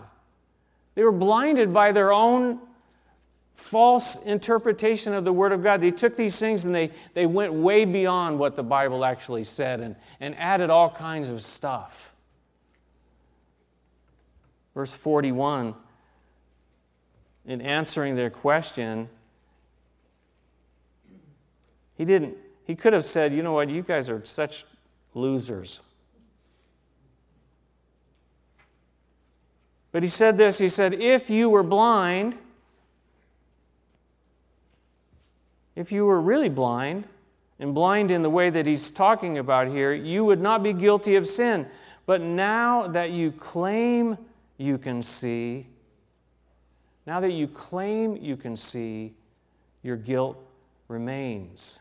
They 0.95 1.03
were 1.03 1.11
blinded 1.11 1.73
by 1.73 1.93
their 1.93 2.13
own 2.13 2.61
false 3.55 4.25
interpretation 4.25 5.15
of 5.15 5.25
the 5.25 5.33
Word 5.33 5.53
of 5.53 5.63
God. 5.63 5.81
They 5.81 5.91
took 5.91 6.17
these 6.17 6.39
things 6.39 6.67
and 6.67 6.75
they, 6.75 6.91
they 7.15 7.25
went 7.25 7.55
way 7.55 7.87
beyond 7.87 8.39
what 8.39 8.57
the 8.57 8.63
Bible 8.63 9.07
actually 9.07 9.45
said 9.45 9.81
and, 9.81 9.97
and 10.21 10.37
added 10.37 10.69
all 10.69 10.91
kinds 10.91 11.29
of 11.29 11.43
stuff. 11.43 12.15
Verse 14.75 14.93
41 14.93 15.75
in 17.51 17.61
answering 17.61 18.15
their 18.15 18.31
question, 18.31 19.09
he 21.97 22.05
didn't, 22.05 22.37
he 22.65 22.77
could 22.77 22.93
have 22.93 23.05
said, 23.05 23.33
you 23.33 23.43
know 23.43 23.53
what, 23.53 23.69
you 23.69 23.83
guys 23.83 24.09
are 24.09 24.25
such 24.25 24.65
losers. 25.15 25.81
But 29.91 30.05
he 30.05 30.09
said 30.09 30.37
this 30.37 30.59
he 30.59 30.69
said, 30.69 30.95
if 30.95 31.29
you 31.29 31.51
were 31.51 31.65
blind, 31.65 32.39
if 35.75 35.91
you 35.91 36.07
were 36.07 36.21
really 36.21 36.49
blind, 36.49 37.09
and 37.59 37.75
blind 37.75 38.13
in 38.13 38.23
the 38.23 38.31
way 38.31 38.49
that 38.49 38.65
he's 38.65 38.93
talking 38.93 39.39
about 39.39 39.67
here, 39.67 39.93
you 39.93 40.25
would 40.25 40.41
not 40.41 40.63
be 40.63 40.73
guilty 40.73 41.17
of 41.17 41.27
sin. 41.27 41.67
But 42.07 42.21
now 42.21 42.87
that 42.87 43.11
you 43.11 43.33
claim 43.33 44.17
you 44.57 44.79
can 44.79 45.03
see, 45.03 45.67
now 47.11 47.19
that 47.19 47.33
you 47.33 47.49
claim 47.49 48.17
you 48.23 48.37
can 48.37 48.55
see, 48.55 49.13
your 49.83 49.97
guilt 49.97 50.39
remains. 50.87 51.81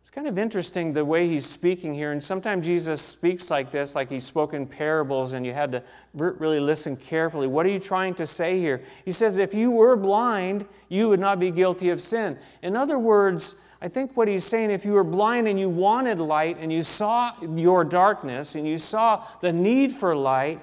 It's 0.00 0.10
kind 0.10 0.26
of 0.26 0.36
interesting 0.38 0.92
the 0.92 1.04
way 1.04 1.28
he's 1.28 1.46
speaking 1.46 1.94
here. 1.94 2.10
And 2.10 2.20
sometimes 2.20 2.66
Jesus 2.66 3.00
speaks 3.00 3.52
like 3.52 3.70
this, 3.70 3.94
like 3.94 4.10
he 4.10 4.18
spoke 4.18 4.54
in 4.54 4.66
parables, 4.66 5.34
and 5.34 5.46
you 5.46 5.52
had 5.52 5.70
to 5.70 5.84
really 6.14 6.58
listen 6.58 6.96
carefully. 6.96 7.46
What 7.46 7.64
are 7.64 7.68
you 7.68 7.78
trying 7.78 8.16
to 8.16 8.26
say 8.26 8.58
here? 8.58 8.82
He 9.04 9.12
says, 9.12 9.38
if 9.38 9.54
you 9.54 9.70
were 9.70 9.94
blind, 9.94 10.66
you 10.88 11.08
would 11.08 11.20
not 11.20 11.38
be 11.38 11.52
guilty 11.52 11.90
of 11.90 12.02
sin. 12.02 12.36
In 12.60 12.74
other 12.74 12.98
words, 12.98 13.64
I 13.80 13.86
think 13.86 14.16
what 14.16 14.26
he's 14.26 14.42
saying, 14.42 14.72
if 14.72 14.84
you 14.84 14.94
were 14.94 15.04
blind 15.04 15.46
and 15.46 15.60
you 15.60 15.68
wanted 15.68 16.18
light 16.18 16.56
and 16.58 16.72
you 16.72 16.82
saw 16.82 17.34
your 17.40 17.84
darkness 17.84 18.56
and 18.56 18.66
you 18.66 18.78
saw 18.78 19.24
the 19.42 19.52
need 19.52 19.92
for 19.92 20.16
light, 20.16 20.60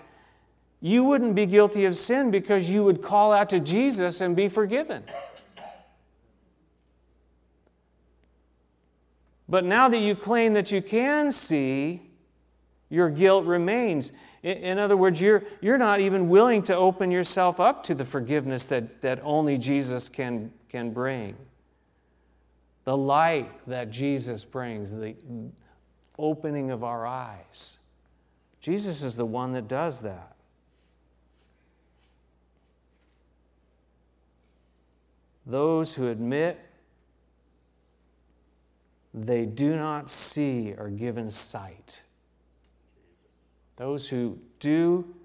you 0.82 1.04
wouldn't 1.04 1.36
be 1.36 1.46
guilty 1.46 1.86
of 1.86 1.96
sin 1.96 2.32
because 2.32 2.70
you 2.70 2.84
would 2.84 3.04
call 3.04 3.32
out 3.32 3.52
to 3.52 3.60
Jesus 3.60 4.20
and 4.20 4.36
be 4.36 4.48
forgiven. 4.48 5.04
But 9.48 9.64
now 9.64 9.90
that 9.90 9.98
you 9.98 10.16
claim 10.16 10.54
that 10.54 10.72
you 10.72 10.82
can 10.82 11.32
see, 11.32 12.02
your 12.90 13.10
guilt 13.10 13.46
remains. 13.46 14.12
In 14.42 14.80
other 14.80 14.98
words, 14.98 15.22
you're, 15.22 15.44
you're 15.62 15.78
not 15.78 16.00
even 16.00 16.30
willing 16.30 16.64
to 16.64 16.76
open 16.76 17.12
yourself 17.12 17.60
up 17.60 17.84
to 17.84 17.94
the 17.94 18.06
forgiveness 18.06 18.68
that, 18.70 19.02
that 19.02 19.20
only 19.24 19.58
Jesus 19.58 20.10
can, 20.10 20.52
can 20.70 20.92
bring. 20.92 21.36
The 22.86 22.98
light 22.98 23.52
that 23.68 23.92
Jesus 23.92 24.46
brings, 24.46 24.96
the 24.96 25.16
opening 26.18 26.72
of 26.72 26.84
our 26.84 27.06
eyes. 27.06 27.78
Jesus 28.62 29.04
is 29.04 29.16
the 29.16 29.26
one 29.26 29.54
that 29.54 29.68
does 29.68 30.02
that. 30.02 30.36
Those 35.46 35.96
who 35.96 36.10
admit 36.10 36.60
they 39.14 39.46
do 39.46 39.76
not 39.76 40.10
see 40.10 40.74
are 40.74 40.90
given 40.90 41.30
sight. 41.30 42.02
Those 43.76 44.10
who 44.10 44.40
do 44.60 45.16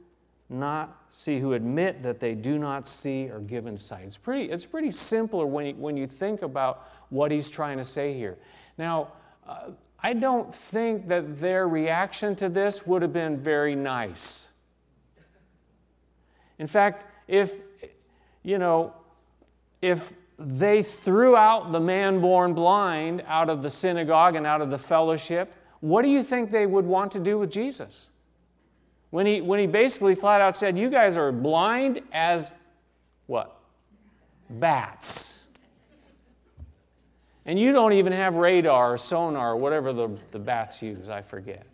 not 0.48 1.04
see, 1.10 1.40
who 1.40 1.52
admit 1.52 2.02
that 2.02 2.20
they 2.20 2.34
do 2.34 2.58
not 2.58 2.88
see, 2.88 3.30
are 3.30 3.40
given 3.40 3.76
sight. 3.76 4.04
It's 4.04 4.16
pretty, 4.16 4.50
it's 4.50 4.64
pretty 4.64 4.90
simple 4.90 5.48
when 5.48 5.66
you, 5.66 5.74
when 5.74 5.96
you 5.96 6.06
think 6.06 6.42
about 6.42 6.88
what 7.10 7.30
he's 7.30 7.50
trying 7.50 7.78
to 7.78 7.84
say 7.84 8.14
here. 8.14 8.38
Now, 8.78 9.12
uh, 9.46 9.70
I 10.02 10.12
don't 10.12 10.54
think 10.54 11.08
that 11.08 11.40
their 11.40 11.68
reaction 11.68 12.36
to 12.36 12.48
this 12.48 12.86
would 12.86 13.02
have 13.02 13.12
been 13.12 13.36
very 13.36 13.74
nice. 13.74 14.52
In 16.58 16.66
fact, 16.66 17.04
if, 17.28 17.54
you 18.42 18.58
know, 18.58 18.94
if 19.82 20.14
they 20.38 20.82
threw 20.82 21.34
out 21.36 21.72
the 21.72 21.80
man 21.80 22.20
born 22.20 22.52
blind 22.52 23.22
out 23.26 23.48
of 23.48 23.62
the 23.62 23.70
synagogue 23.70 24.36
and 24.36 24.46
out 24.46 24.60
of 24.60 24.70
the 24.70 24.78
fellowship. 24.78 25.54
What 25.80 26.02
do 26.02 26.08
you 26.08 26.22
think 26.22 26.50
they 26.50 26.66
would 26.66 26.84
want 26.84 27.12
to 27.12 27.20
do 27.20 27.38
with 27.38 27.50
Jesus? 27.50 28.10
When 29.10 29.24
he, 29.24 29.40
when 29.40 29.58
he 29.58 29.66
basically 29.66 30.14
flat 30.14 30.40
out 30.40 30.56
said, 30.56 30.76
You 30.76 30.90
guys 30.90 31.16
are 31.16 31.32
blind 31.32 32.02
as 32.12 32.52
what? 33.26 33.56
Bats. 34.50 35.46
And 37.46 37.58
you 37.58 37.72
don't 37.72 37.92
even 37.92 38.12
have 38.12 38.34
radar 38.34 38.94
or 38.94 38.98
sonar 38.98 39.52
or 39.52 39.56
whatever 39.56 39.92
the, 39.92 40.10
the 40.32 40.38
bats 40.38 40.82
use, 40.82 41.08
I 41.08 41.22
forget. 41.22 41.64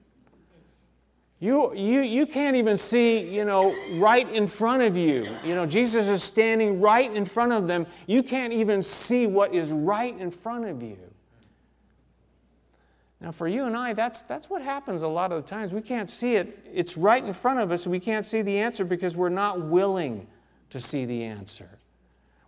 You, 1.43 1.75
you, 1.75 2.03
you 2.03 2.27
can't 2.27 2.55
even 2.55 2.77
see, 2.77 3.19
you 3.19 3.45
know, 3.45 3.75
right 3.95 4.33
in 4.33 4.47
front 4.47 4.85
of 4.85 4.97
you. 4.97 5.27
You 5.45 5.57
know, 5.57 5.67
Jesus 5.67 6.07
is 6.07 6.23
standing 6.23 6.81
right 6.81 7.13
in 7.13 7.25
front 7.25 7.51
of 7.51 7.67
them. 7.67 7.85
You 8.07 8.23
can't 8.23 8.53
even 8.53 8.81
see 8.81 9.27
what 9.27 9.53
is 9.53 9.73
right 9.73 10.17
in 10.17 10.31
front 10.31 10.67
of 10.67 10.85
you. 10.85 10.99
Now, 13.21 13.33
for 13.33 13.49
you 13.49 13.65
and 13.65 13.77
I, 13.77 13.93
that's, 13.93 14.23
that's 14.23 14.49
what 14.49 14.63
happens 14.63 15.03
a 15.03 15.09
lot 15.09 15.33
of 15.33 15.43
the 15.43 15.49
times. 15.49 15.75
We 15.75 15.83
can't 15.83 16.09
see 16.09 16.37
it. 16.37 16.65
It's 16.73 16.97
right 16.97 17.25
in 17.25 17.33
front 17.33 17.59
of 17.59 17.73
us. 17.73 17.89
We 17.89 17.99
can't 17.99 18.25
see 18.25 18.43
the 18.43 18.59
answer 18.59 18.85
because 18.85 19.17
we're 19.17 19.29
not 19.29 19.63
willing 19.63 20.29
to 20.71 20.79
see 20.79 21.07
the 21.07 21.25
answer. 21.25 21.71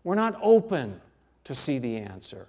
We're 0.05 0.15
not 0.15 0.39
open 0.41 1.01
to 1.43 1.53
see 1.53 1.81
the 1.81 1.97
answer. 1.97 2.47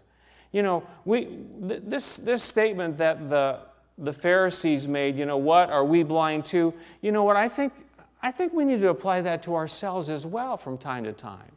You 0.51 0.62
know, 0.62 0.84
we, 1.05 1.27
this, 1.60 2.17
this 2.17 2.43
statement 2.43 2.99
that 2.99 3.31
the, 3.31 3.62
the 3.97 4.13
Pharisees 4.13 4.88
made, 4.88 5.15
you 5.15 5.25
know, 5.25 5.38
what 5.38 5.69
are 5.69 5.86
we 5.86 6.03
blind 6.03 6.45
to? 6.45 6.73
You 7.01 7.12
know 7.12 7.23
what? 7.23 7.38
I 7.38 7.47
think, 7.47 7.73
I 8.21 8.31
think 8.31 8.53
we 8.53 8.65
need 8.65 8.81
to 8.81 8.89
apply 8.89 9.21
that 9.21 9.41
to 9.43 9.55
ourselves 9.55 10.10
as 10.10 10.25
well 10.25 10.58
from 10.58 10.77
time 10.77 11.05
to 11.05 11.13
time. 11.13 11.51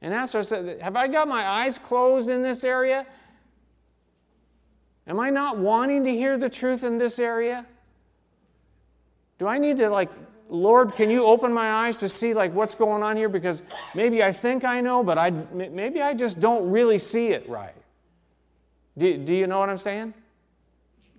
And 0.00 0.12
ask 0.14 0.34
ourselves, 0.34 0.80
have 0.80 0.96
I 0.96 1.08
got 1.08 1.28
my 1.28 1.46
eyes 1.46 1.78
closed 1.78 2.30
in 2.30 2.42
this 2.42 2.64
area? 2.64 3.06
Am 5.06 5.18
I 5.18 5.30
not 5.30 5.58
wanting 5.58 6.04
to 6.04 6.10
hear 6.10 6.38
the 6.38 6.48
truth 6.48 6.84
in 6.84 6.98
this 6.98 7.18
area? 7.18 7.66
Do 9.38 9.48
I 9.48 9.58
need 9.58 9.76
to, 9.78 9.90
like, 9.90 10.10
Lord, 10.48 10.92
can 10.92 11.10
you 11.10 11.24
open 11.24 11.52
my 11.52 11.86
eyes 11.86 11.98
to 11.98 12.08
see, 12.08 12.34
like, 12.34 12.52
what's 12.52 12.74
going 12.74 13.02
on 13.02 13.16
here? 13.16 13.28
Because 13.28 13.62
maybe 13.94 14.22
I 14.22 14.30
think 14.30 14.64
I 14.64 14.80
know, 14.80 15.02
but 15.02 15.18
I, 15.18 15.30
maybe 15.30 16.00
I 16.00 16.14
just 16.14 16.38
don't 16.38 16.70
really 16.70 16.98
see 16.98 17.28
it 17.28 17.48
right. 17.48 17.74
Do, 18.96 19.16
do 19.16 19.34
you 19.34 19.46
know 19.46 19.58
what 19.58 19.70
I'm 19.70 19.78
saying? 19.78 20.14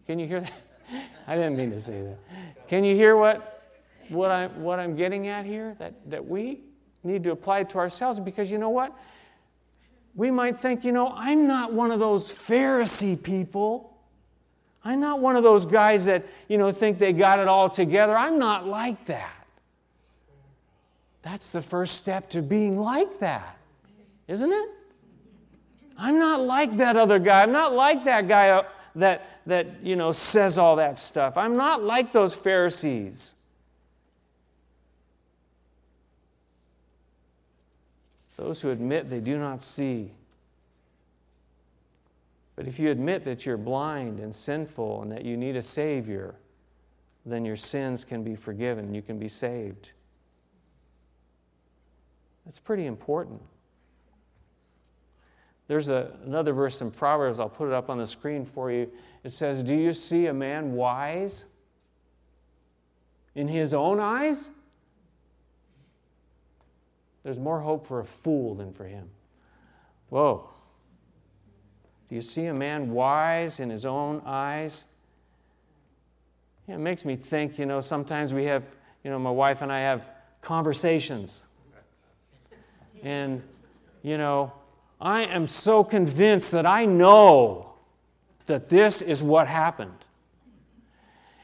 Can 0.08 0.20
you 0.20 0.28
hear 0.28 0.42
that? 0.42 0.54
I 1.28 1.36
didn't 1.36 1.58
mean 1.58 1.72
to 1.72 1.80
say 1.80 2.02
that. 2.02 2.18
Can 2.68 2.84
you 2.84 2.96
hear 2.96 3.16
what, 3.16 3.63
what, 4.10 4.32
I, 4.32 4.48
what 4.48 4.80
I'm 4.80 4.96
getting 4.96 5.28
at 5.28 5.46
here? 5.46 5.76
That, 5.80 5.94
that 6.10 6.26
we 6.26 6.62
need 7.04 7.24
to 7.24 7.32
apply 7.32 7.60
it 7.60 7.70
to 7.72 7.78
ourselves 7.78 8.20
because 8.20 8.52
you 8.52 8.58
know 8.58 8.70
what? 8.70 8.98
We 10.16 10.32
might 10.32 10.58
think, 10.58 10.84
you 10.84 10.92
know, 10.92 11.12
I'm 11.16 11.48
not 11.48 11.74
one 11.74 11.92
of 11.92 12.00
those 12.00 12.32
Pharisee 12.32 13.22
people. 13.22 13.98
I'm 14.84 15.00
not 15.00 15.20
one 15.20 15.36
of 15.36 15.44
those 15.44 15.66
guys 15.66 16.06
that, 16.06 16.26
you 16.48 16.58
know, 16.58 16.72
think 16.72 17.00
they 17.00 17.13
got 17.13 17.39
it 17.39 17.48
all 17.48 17.70
together. 17.70 18.16
I'm 18.16 18.38
not 18.38 18.68
like 18.68 19.06
that. 19.06 19.34
That's 21.22 21.52
the 21.52 21.62
first 21.62 21.96
step 21.96 22.30
to 22.32 22.42
being 22.42 22.78
like 22.78 23.20
that, 23.20 23.58
isn't 24.28 24.52
it? 24.52 24.70
I'm 25.98 26.20
not 26.20 26.42
like 26.42 26.78
that 26.78 26.98
other 26.98 27.18
guy. 27.18 27.44
I'm 27.44 27.54
not 27.54 27.74
like 27.74 28.04
that 28.04 28.28
guy 28.28 28.63
that 28.95 29.41
that, 29.45 29.84
you 29.84 29.95
know, 29.95 30.12
says 30.12 30.58
all 30.58 30.77
that 30.77 30.97
stuff. 30.97 31.38
I'm 31.38 31.53
not 31.53 31.84
like 31.84 32.13
those 32.13 32.34
Pharisees. 32.34 33.36
Those 38.38 38.62
who 38.62 38.71
admit 38.71 39.10
they 39.10 39.19
do 39.19 39.38
not 39.38 39.62
see. 39.62 40.12
But 42.56 42.67
if 42.67 42.79
you 42.79 42.91
admit 42.91 43.25
that 43.25 43.45
you're 43.45 43.58
blind 43.58 44.19
and 44.19 44.34
sinful 44.34 45.01
and 45.01 45.12
that 45.12 45.25
you 45.25 45.38
need 45.38 45.56
a 45.56 45.62
Savior, 45.62 46.36
then 47.25 47.45
your 47.45 47.56
sins 47.56 48.06
can 48.06 48.23
be 48.23 48.36
forgiven. 48.36 48.93
You 48.93 49.01
can 49.01 49.17
be 49.17 49.27
saved. 49.27 49.91
That's 52.45 52.60
pretty 52.60 52.86
important. 52.86 53.41
There's 55.67 55.89
a, 55.89 56.12
another 56.26 56.54
verse 56.54 56.82
in 56.82 56.91
Proverbs, 56.91 57.39
I'll 57.39 57.49
put 57.49 57.67
it 57.67 57.73
up 57.73 57.89
on 57.89 57.97
the 57.97 58.06
screen 58.06 58.45
for 58.45 58.71
you. 58.71 58.91
It 59.23 59.32
says, 59.32 59.63
Do 59.63 59.76
you 59.76 59.93
see 59.93 60.28
a 60.28 60.34
man 60.34 60.73
wise 60.73 61.45
in 63.36 63.47
his 63.47 63.73
own 63.73 63.99
eyes? 63.99 64.49
There's 67.23 67.39
more 67.39 67.62
hope 67.62 67.88
for 67.88 68.02
a 68.02 68.06
fool 68.06 68.56
than 68.56 68.73
for 68.73 68.84
him. 68.84 69.10
Whoa. 70.10 70.49
Do 72.10 72.15
you 72.15 72.21
see 72.21 72.45
a 72.45 72.54
man 72.54 72.91
wise 72.91 73.60
in 73.60 73.69
his 73.69 73.86
own 73.86 74.21
eyes? 74.26 74.93
Yeah, 76.67 76.76
it 76.76 76.80
makes 76.80 77.06
me 77.06 77.15
think, 77.15 77.58
you 77.58 77.65
know, 77.65 77.80
sometimes 77.80 78.34
we 78.34 78.45
have, 78.45 78.63
you 79.04 79.10
know, 79.10 79.19
my 79.19 79.32
wife 79.32 79.62
and 79.62 79.71
I 79.71 79.80
have 79.80 80.06
conversations. 80.41 81.47
And, 83.02 83.41
you 84.02 84.17
know, 84.17 84.54
I 85.04 85.24
am 85.24 85.48
so 85.48 85.84
convinced 85.84 86.54
that 86.54 86.66
I 86.66 86.86
know 86.86 87.74
that 88.46 88.70
this 88.70 89.02
is 89.02 89.22
what 89.22 89.48
happened. 89.48 89.98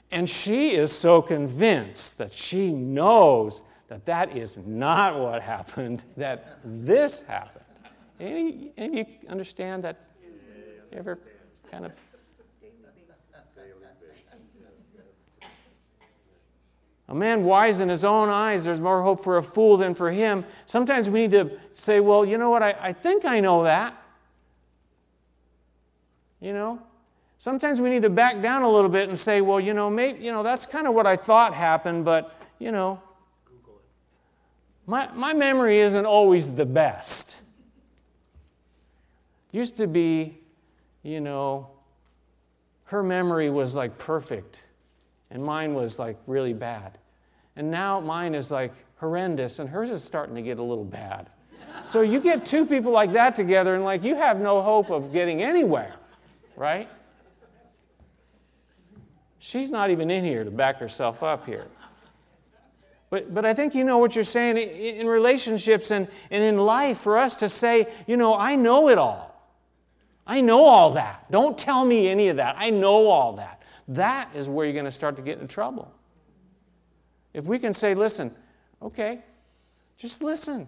And 0.09 0.29
she 0.29 0.71
is 0.71 0.93
so 0.93 1.21
convinced 1.21 2.17
that 2.19 2.31
she 2.31 2.71
knows 2.71 3.61
that 3.89 4.05
that 4.05 4.35
is 4.35 4.55
not 4.57 5.19
what 5.19 5.41
happened, 5.41 6.03
that 6.17 6.59
this 6.63 7.27
happened. 7.27 7.65
Any, 8.17 8.71
any 8.77 9.01
of 9.01 9.07
you 9.09 9.29
understand 9.29 9.83
that? 9.83 9.99
You 10.91 10.97
ever 10.97 11.19
kind 11.69 11.85
of. 11.85 11.95
A 17.09 17.15
man 17.15 17.43
wise 17.43 17.79
in 17.79 17.89
his 17.89 18.05
own 18.05 18.29
eyes, 18.29 18.63
there's 18.63 18.79
more 18.79 19.01
hope 19.01 19.23
for 19.23 19.37
a 19.37 19.43
fool 19.43 19.77
than 19.77 19.95
for 19.95 20.11
him. 20.11 20.45
Sometimes 20.67 21.09
we 21.09 21.21
need 21.21 21.31
to 21.31 21.59
say, 21.71 21.99
well, 21.99 22.23
you 22.23 22.37
know 22.37 22.51
what, 22.51 22.61
I, 22.61 22.75
I 22.79 22.93
think 22.93 23.25
I 23.25 23.39
know 23.39 23.63
that. 23.63 23.99
You 26.39 26.53
know? 26.53 26.79
Sometimes 27.39 27.81
we 27.81 27.89
need 27.89 28.03
to 28.03 28.11
back 28.11 28.41
down 28.43 28.61
a 28.61 28.69
little 28.69 28.91
bit 28.91 29.09
and 29.09 29.17
say, 29.17 29.41
well, 29.41 29.59
you 29.59 29.73
know, 29.73 29.89
maybe, 29.89 30.23
you 30.23 30.31
know, 30.31 30.43
that's 30.43 30.67
kind 30.67 30.85
of 30.85 30.93
what 30.93 31.07
I 31.07 31.15
thought 31.15 31.55
happened, 31.55 32.05
but, 32.05 32.35
you 32.59 32.71
know, 32.71 33.01
my, 34.85 35.09
my 35.13 35.33
memory 35.33 35.79
isn't 35.79 36.05
always 36.05 36.53
the 36.53 36.65
best. 36.65 37.41
Used 39.51 39.77
to 39.77 39.87
be, 39.87 40.37
you 41.01 41.21
know, 41.21 41.69
her 42.85 43.01
memory 43.01 43.49
was 43.49 43.75
like 43.75 43.97
perfect, 43.97 44.63
and 45.31 45.43
mine 45.43 45.73
was 45.73 45.99
like 45.99 46.17
really 46.27 46.53
bad. 46.53 46.97
And 47.55 47.71
now 47.71 47.99
mine 47.99 48.35
is 48.35 48.51
like 48.51 48.73
horrendous, 48.97 49.59
and 49.59 49.69
hers 49.69 49.89
is 49.89 50.03
starting 50.03 50.35
to 50.35 50.41
get 50.41 50.59
a 50.59 50.63
little 50.63 50.85
bad. 50.85 51.27
So 51.83 52.01
you 52.01 52.19
get 52.19 52.45
two 52.45 52.65
people 52.65 52.91
like 52.91 53.13
that 53.13 53.35
together, 53.35 53.75
and 53.75 53.83
like 53.83 54.03
you 54.03 54.15
have 54.15 54.39
no 54.39 54.61
hope 54.61 54.89
of 54.89 55.13
getting 55.13 55.41
anywhere, 55.41 55.93
right? 56.55 56.89
She's 59.39 59.71
not 59.71 59.89
even 59.89 60.11
in 60.11 60.23
here 60.23 60.43
to 60.43 60.51
back 60.51 60.77
herself 60.77 61.23
up 61.23 61.45
here. 61.45 61.67
But, 63.09 63.33
but 63.33 63.45
I 63.45 63.53
think 63.53 63.73
you 63.73 63.83
know 63.83 63.97
what 63.97 64.15
you're 64.15 64.23
saying 64.23 64.57
in 64.57 65.07
relationships 65.07 65.89
and, 65.89 66.07
and 66.29 66.43
in 66.43 66.57
life 66.57 66.99
for 66.99 67.17
us 67.17 67.37
to 67.37 67.49
say, 67.49 67.87
you 68.05 68.17
know, 68.17 68.35
I 68.35 68.55
know 68.55 68.89
it 68.89 68.97
all. 68.97 69.29
I 70.27 70.41
know 70.41 70.65
all 70.65 70.91
that. 70.91 71.25
Don't 71.31 71.57
tell 71.57 71.83
me 71.83 72.07
any 72.07 72.27
of 72.27 72.35
that. 72.37 72.55
I 72.59 72.69
know 72.69 73.07
all 73.07 73.33
that. 73.33 73.58
That 73.89 74.29
is 74.35 74.47
where 74.47 74.65
you're 74.65 74.73
going 74.73 74.85
to 74.85 74.91
start 74.91 75.15
to 75.15 75.21
get 75.23 75.39
in 75.39 75.47
trouble. 75.47 75.91
If 77.33 77.45
we 77.45 77.57
can 77.57 77.73
say, 77.73 77.95
listen, 77.95 78.33
okay, 78.81 79.19
just 79.97 80.21
listen. 80.21 80.67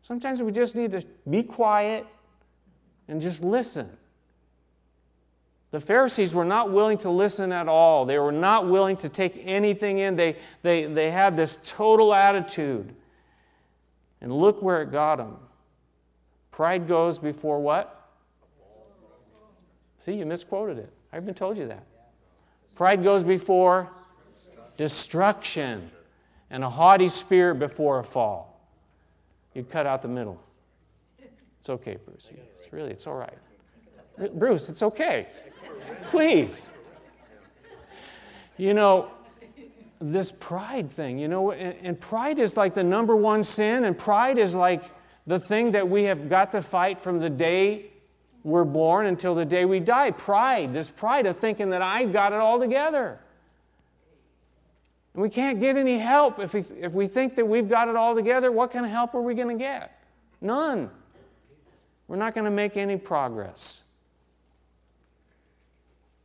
Sometimes 0.00 0.40
we 0.40 0.52
just 0.52 0.76
need 0.76 0.92
to 0.92 1.02
be 1.28 1.42
quiet 1.42 2.06
and 3.08 3.20
just 3.20 3.42
listen. 3.42 3.90
The 5.72 5.80
Pharisees 5.80 6.32
were 6.34 6.44
not 6.44 6.70
willing 6.70 6.98
to 6.98 7.10
listen 7.10 7.50
at 7.50 7.66
all. 7.66 8.04
They 8.04 8.18
were 8.18 8.30
not 8.30 8.68
willing 8.68 8.96
to 8.98 9.08
take 9.08 9.40
anything 9.40 9.98
in. 9.98 10.14
They, 10.14 10.36
they, 10.62 10.84
they 10.84 11.10
had 11.10 11.34
this 11.34 11.56
total 11.76 12.14
attitude. 12.14 12.94
And 14.20 14.32
look 14.32 14.62
where 14.62 14.82
it 14.82 14.92
got 14.92 15.16
them. 15.16 15.38
Pride 16.52 16.86
goes 16.86 17.18
before 17.18 17.60
what? 17.60 18.10
See, 19.96 20.12
you 20.12 20.26
misquoted 20.26 20.78
it. 20.78 20.92
I 21.12 21.16
even 21.16 21.34
told 21.34 21.58
you 21.58 21.66
that. 21.68 21.86
Pride 22.74 23.02
goes 23.02 23.22
before 23.22 23.90
destruction, 24.76 25.90
and 26.50 26.64
a 26.64 26.68
haughty 26.68 27.08
spirit 27.08 27.56
before 27.56 27.98
a 27.98 28.04
fall. 28.04 28.60
You 29.54 29.62
cut 29.64 29.86
out 29.86 30.02
the 30.02 30.08
middle. 30.08 30.42
It's 31.60 31.70
okay, 31.70 31.98
Bruce. 32.04 32.32
It's 32.60 32.72
really, 32.72 32.90
it's 32.90 33.06
all 33.06 33.14
right. 33.14 33.38
Bruce, 34.34 34.68
it's 34.68 34.82
okay. 34.82 35.28
Please. 36.06 36.70
You 38.58 38.74
know, 38.74 39.10
this 40.00 40.32
pride 40.32 40.90
thing, 40.90 41.18
you 41.18 41.28
know, 41.28 41.52
and, 41.52 42.00
pride 42.00 42.38
is 42.38 42.56
like 42.56 42.74
the 42.74 42.82
number 42.82 43.14
one 43.14 43.44
sin, 43.44 43.84
and 43.84 43.96
pride 43.96 44.36
is 44.36 44.54
like 44.54 44.82
the 45.26 45.38
thing 45.38 45.72
that 45.72 45.88
we 45.88 46.04
have 46.04 46.28
got 46.28 46.50
to 46.52 46.62
fight 46.62 46.98
from 46.98 47.20
the 47.20 47.30
day 47.30 47.91
we're 48.44 48.64
born 48.64 49.06
until 49.06 49.34
the 49.34 49.44
day 49.44 49.64
we 49.64 49.80
die. 49.80 50.10
Pride, 50.10 50.72
this 50.72 50.90
pride 50.90 51.26
of 51.26 51.36
thinking 51.36 51.70
that 51.70 51.82
I 51.82 52.04
got 52.04 52.32
it 52.32 52.40
all 52.40 52.58
together. 52.58 53.20
And 55.14 55.22
we 55.22 55.28
can't 55.28 55.60
get 55.60 55.76
any 55.76 55.98
help 55.98 56.38
if 56.38 56.54
we, 56.54 56.60
if 56.80 56.92
we 56.92 57.06
think 57.06 57.36
that 57.36 57.46
we've 57.46 57.68
got 57.68 57.88
it 57.88 57.96
all 57.96 58.14
together. 58.14 58.50
What 58.50 58.70
kind 58.70 58.84
of 58.84 58.90
help 58.90 59.14
are 59.14 59.20
we 59.20 59.34
going 59.34 59.56
to 59.56 59.62
get? 59.62 60.02
None. 60.40 60.90
We're 62.08 62.16
not 62.16 62.34
going 62.34 62.46
to 62.46 62.50
make 62.50 62.76
any 62.76 62.96
progress. 62.96 63.84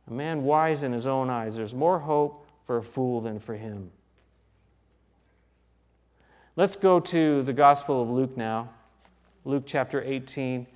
A 0.08 0.12
man 0.12 0.42
wise 0.42 0.82
in 0.82 0.92
his 0.92 1.06
own 1.06 1.28
eyes, 1.28 1.56
there's 1.56 1.74
more 1.74 2.00
hope 2.00 2.46
for 2.62 2.78
a 2.78 2.82
fool 2.82 3.20
than 3.20 3.38
for 3.38 3.54
him. 3.54 3.90
Let's 6.56 6.76
go 6.76 6.98
to 6.98 7.42
the 7.42 7.52
Gospel 7.52 8.02
of 8.02 8.10
Luke 8.10 8.36
now, 8.36 8.70
Luke 9.44 9.64
chapter 9.66 10.02
18. 10.02 10.66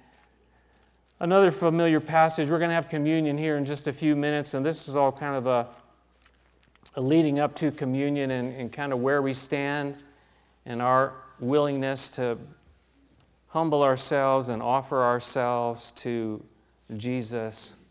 Another 1.23 1.53
familiar 1.53 2.01
passage. 2.01 2.51
We're 2.51 2.59
going 2.59 2.71
to 2.71 2.75
have 2.75 2.89
communion 2.89 3.39
here 3.39 3.57
in 3.57 3.65
just 3.65 3.87
a 3.87 3.93
few 3.93 4.17
minutes, 4.17 4.55
and 4.55 4.67
this 4.67 4.89
is 4.89 4.97
all 4.97 5.13
kind 5.13 5.37
of 5.37 5.47
a, 5.47 5.69
a 6.97 7.01
leading 7.01 7.39
up 7.39 7.55
to 7.55 7.71
communion 7.71 8.33
and, 8.33 8.53
and 8.53 8.73
kind 8.73 8.93
of 8.93 8.99
where 8.99 9.23
we 9.23 9.33
stand 9.33 10.03
and 10.67 10.83
our 10.83 11.13
willingness 11.39 12.11
to 12.17 12.37
humble 13.51 13.85
ourselves 13.85 14.49
and 14.49 14.61
offer 14.61 15.01
ourselves 15.01 15.93
to 15.93 16.43
Jesus 16.97 17.89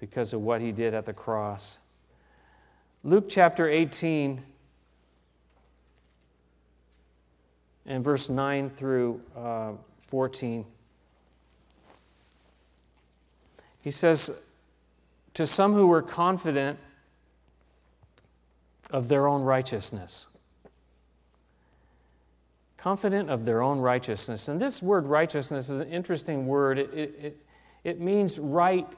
because 0.00 0.32
of 0.32 0.42
what 0.42 0.60
he 0.60 0.72
did 0.72 0.94
at 0.94 1.04
the 1.04 1.12
cross. 1.12 1.92
Luke 3.04 3.26
chapter 3.28 3.68
18 3.68 4.42
and 7.86 8.02
verse 8.02 8.28
9 8.28 8.70
through 8.70 9.20
uh, 9.36 9.74
14. 10.00 10.64
He 13.84 13.90
says, 13.90 14.54
To 15.34 15.46
some 15.46 15.74
who 15.74 15.88
were 15.88 16.00
confident 16.00 16.78
of 18.90 19.08
their 19.08 19.28
own 19.28 19.42
righteousness. 19.42 20.42
Confident 22.78 23.28
of 23.28 23.44
their 23.44 23.62
own 23.62 23.78
righteousness. 23.80 24.48
And 24.48 24.58
this 24.58 24.82
word 24.82 25.04
righteousness 25.04 25.68
is 25.68 25.80
an 25.80 25.90
interesting 25.90 26.46
word. 26.46 26.78
It, 26.78 26.94
it, 26.94 27.36
it 27.84 28.00
means 28.00 28.38
right 28.38 28.88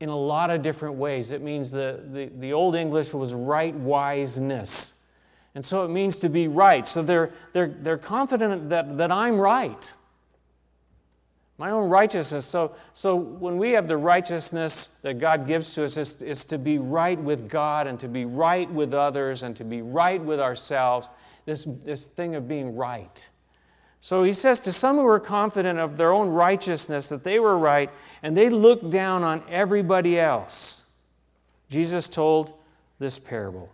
in 0.00 0.08
a 0.08 0.16
lot 0.16 0.50
of 0.50 0.62
different 0.62 0.96
ways. 0.96 1.30
It 1.30 1.40
means 1.40 1.70
the, 1.70 2.02
the, 2.12 2.26
the 2.26 2.52
Old 2.52 2.74
English 2.74 3.14
was 3.14 3.32
right 3.34 3.74
wiseness. 3.74 5.06
And 5.54 5.64
so 5.64 5.84
it 5.84 5.88
means 5.88 6.18
to 6.20 6.28
be 6.28 6.48
right. 6.48 6.86
So 6.88 7.02
they're, 7.02 7.30
they're, 7.52 7.68
they're 7.68 7.98
confident 7.98 8.70
that, 8.70 8.98
that 8.98 9.12
I'm 9.12 9.38
right. 9.38 9.92
My 11.62 11.70
own 11.70 11.88
righteousness. 11.88 12.44
So, 12.44 12.74
so 12.92 13.14
when 13.14 13.56
we 13.56 13.70
have 13.70 13.86
the 13.86 13.96
righteousness 13.96 14.98
that 15.02 15.20
God 15.20 15.46
gives 15.46 15.72
to 15.76 15.84
us, 15.84 15.96
it's 15.96 16.44
to 16.46 16.58
be 16.58 16.78
right 16.78 17.16
with 17.16 17.48
God 17.48 17.86
and 17.86 18.00
to 18.00 18.08
be 18.08 18.24
right 18.24 18.68
with 18.68 18.92
others 18.92 19.44
and 19.44 19.54
to 19.58 19.62
be 19.62 19.80
right 19.80 20.20
with 20.20 20.40
ourselves. 20.40 21.08
This, 21.46 21.62
this 21.84 22.04
thing 22.04 22.34
of 22.34 22.48
being 22.48 22.74
right. 22.74 23.28
So 24.00 24.24
he 24.24 24.32
says 24.32 24.58
to 24.58 24.72
some 24.72 24.96
who 24.96 25.04
were 25.04 25.20
confident 25.20 25.78
of 25.78 25.96
their 25.98 26.10
own 26.10 26.30
righteousness 26.30 27.10
that 27.10 27.22
they 27.22 27.38
were 27.38 27.56
right, 27.56 27.92
and 28.24 28.36
they 28.36 28.50
looked 28.50 28.90
down 28.90 29.22
on 29.22 29.40
everybody 29.48 30.18
else, 30.18 31.00
Jesus 31.70 32.08
told 32.08 32.54
this 32.98 33.20
parable. 33.20 33.70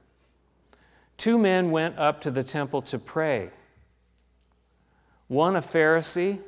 Two 1.16 1.38
men 1.38 1.70
went 1.70 1.96
up 1.96 2.20
to 2.20 2.30
the 2.30 2.42
temple 2.42 2.82
to 2.82 2.98
pray. 2.98 3.48
One 5.28 5.56
a 5.56 5.60
Pharisee, 5.60 6.40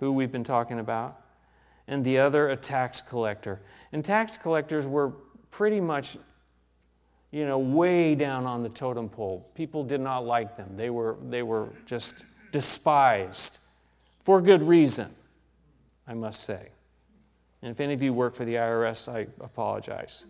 who 0.00 0.12
we've 0.12 0.32
been 0.32 0.44
talking 0.44 0.80
about, 0.80 1.20
and 1.86 2.04
the 2.04 2.18
other 2.18 2.48
a 2.48 2.56
tax 2.56 3.00
collector. 3.00 3.60
And 3.92 4.04
tax 4.04 4.36
collectors 4.36 4.86
were 4.86 5.10
pretty 5.50 5.80
much, 5.80 6.16
you 7.30 7.46
know, 7.46 7.58
way 7.58 8.14
down 8.14 8.46
on 8.46 8.62
the 8.62 8.68
totem 8.68 9.08
pole. 9.08 9.48
People 9.54 9.84
did 9.84 10.00
not 10.00 10.24
like 10.24 10.56
them. 10.56 10.76
They 10.76 10.90
were, 10.90 11.16
they 11.22 11.42
were 11.42 11.68
just 11.86 12.24
despised 12.50 13.58
for 14.24 14.40
good 14.40 14.62
reason, 14.62 15.08
I 16.06 16.14
must 16.14 16.44
say. 16.44 16.68
And 17.62 17.70
if 17.70 17.80
any 17.80 17.92
of 17.92 18.00
you 18.00 18.12
work 18.14 18.34
for 18.34 18.44
the 18.44 18.54
IRS, 18.54 19.12
I 19.12 19.26
apologize. 19.44 20.24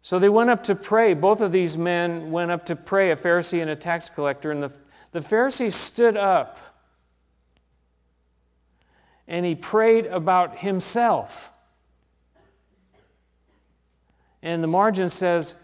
so 0.00 0.18
they 0.18 0.30
went 0.30 0.48
up 0.48 0.62
to 0.64 0.74
pray. 0.74 1.12
Both 1.12 1.42
of 1.42 1.52
these 1.52 1.76
men 1.76 2.30
went 2.30 2.50
up 2.50 2.64
to 2.66 2.76
pray, 2.76 3.10
a 3.10 3.16
Pharisee 3.16 3.60
and 3.60 3.70
a 3.70 3.76
tax 3.76 4.08
collector. 4.08 4.50
And 4.50 4.62
the, 4.62 4.74
the 5.12 5.20
Pharisee 5.20 5.72
stood 5.72 6.16
up 6.16 6.58
and 9.26 9.44
he 9.44 9.54
prayed 9.54 10.06
about 10.06 10.58
himself. 10.58 11.52
And 14.42 14.62
the 14.62 14.68
margin 14.68 15.08
says, 15.08 15.62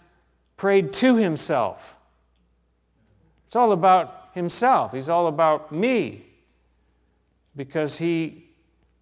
prayed 0.57 0.93
to 0.95 1.17
himself. 1.17 1.97
It's 3.47 3.57
all 3.57 3.73
about 3.73 4.31
himself. 4.35 4.93
He's 4.93 5.09
all 5.09 5.27
about 5.27 5.73
me 5.73 6.27
because 7.57 7.99
he 7.99 8.45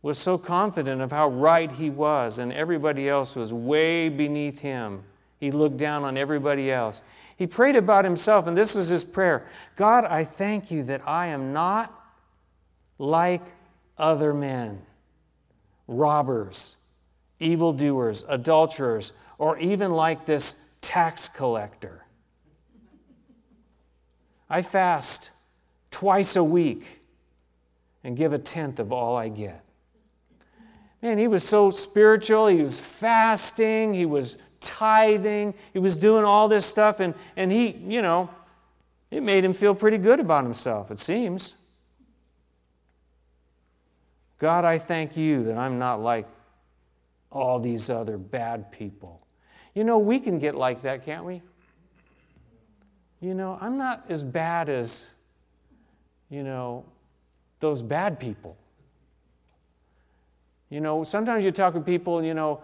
was 0.02 0.18
so 0.18 0.36
confident 0.36 1.00
of 1.00 1.10
how 1.10 1.28
right 1.28 1.70
he 1.70 1.88
was, 1.88 2.38
and 2.38 2.52
everybody 2.52 3.08
else 3.08 3.36
was 3.36 3.52
way 3.52 4.08
beneath 4.08 4.60
him. 4.60 5.04
He 5.42 5.50
looked 5.50 5.76
down 5.76 6.04
on 6.04 6.16
everybody 6.16 6.70
else. 6.70 7.02
He 7.36 7.48
prayed 7.48 7.74
about 7.74 8.04
himself, 8.04 8.46
and 8.46 8.56
this 8.56 8.76
is 8.76 8.86
his 8.86 9.02
prayer 9.02 9.44
God, 9.74 10.04
I 10.04 10.22
thank 10.22 10.70
you 10.70 10.84
that 10.84 11.02
I 11.04 11.26
am 11.26 11.52
not 11.52 11.92
like 12.96 13.42
other 13.98 14.32
men, 14.32 14.82
robbers, 15.88 16.76
evildoers, 17.40 18.24
adulterers, 18.28 19.14
or 19.36 19.58
even 19.58 19.90
like 19.90 20.26
this 20.26 20.76
tax 20.80 21.26
collector. 21.28 22.06
I 24.48 24.62
fast 24.62 25.32
twice 25.90 26.36
a 26.36 26.44
week 26.44 27.00
and 28.04 28.16
give 28.16 28.32
a 28.32 28.38
tenth 28.38 28.78
of 28.78 28.92
all 28.92 29.16
I 29.16 29.28
get. 29.28 29.64
Man, 31.02 31.18
he 31.18 31.26
was 31.26 31.42
so 31.42 31.70
spiritual. 31.70 32.46
He 32.46 32.62
was 32.62 32.80
fasting. 32.80 33.92
He 33.92 34.06
was 34.06 34.38
tithing. 34.62 35.52
He 35.72 35.78
was 35.78 35.98
doing 35.98 36.24
all 36.24 36.48
this 36.48 36.64
stuff. 36.64 37.00
And, 37.00 37.14
and 37.36 37.52
he, 37.52 37.72
you 37.72 38.00
know, 38.00 38.30
it 39.10 39.22
made 39.22 39.44
him 39.44 39.52
feel 39.52 39.74
pretty 39.74 39.98
good 39.98 40.20
about 40.20 40.44
himself, 40.44 40.90
it 40.90 40.98
seems. 40.98 41.66
God, 44.38 44.64
I 44.64 44.78
thank 44.78 45.16
you 45.16 45.44
that 45.44 45.58
I'm 45.58 45.78
not 45.78 46.00
like 46.00 46.26
all 47.30 47.58
these 47.58 47.90
other 47.90 48.16
bad 48.16 48.72
people. 48.72 49.26
You 49.74 49.84
know, 49.84 49.98
we 49.98 50.18
can 50.18 50.38
get 50.38 50.54
like 50.54 50.82
that, 50.82 51.04
can't 51.04 51.24
we? 51.24 51.42
You 53.20 53.34
know, 53.34 53.56
I'm 53.60 53.78
not 53.78 54.04
as 54.08 54.22
bad 54.22 54.68
as, 54.68 55.14
you 56.28 56.42
know, 56.42 56.84
those 57.60 57.82
bad 57.82 58.18
people. 58.18 58.56
You 60.68 60.80
know, 60.80 61.04
sometimes 61.04 61.44
you 61.44 61.50
talk 61.50 61.74
with 61.74 61.86
people, 61.86 62.24
you 62.24 62.34
know, 62.34 62.62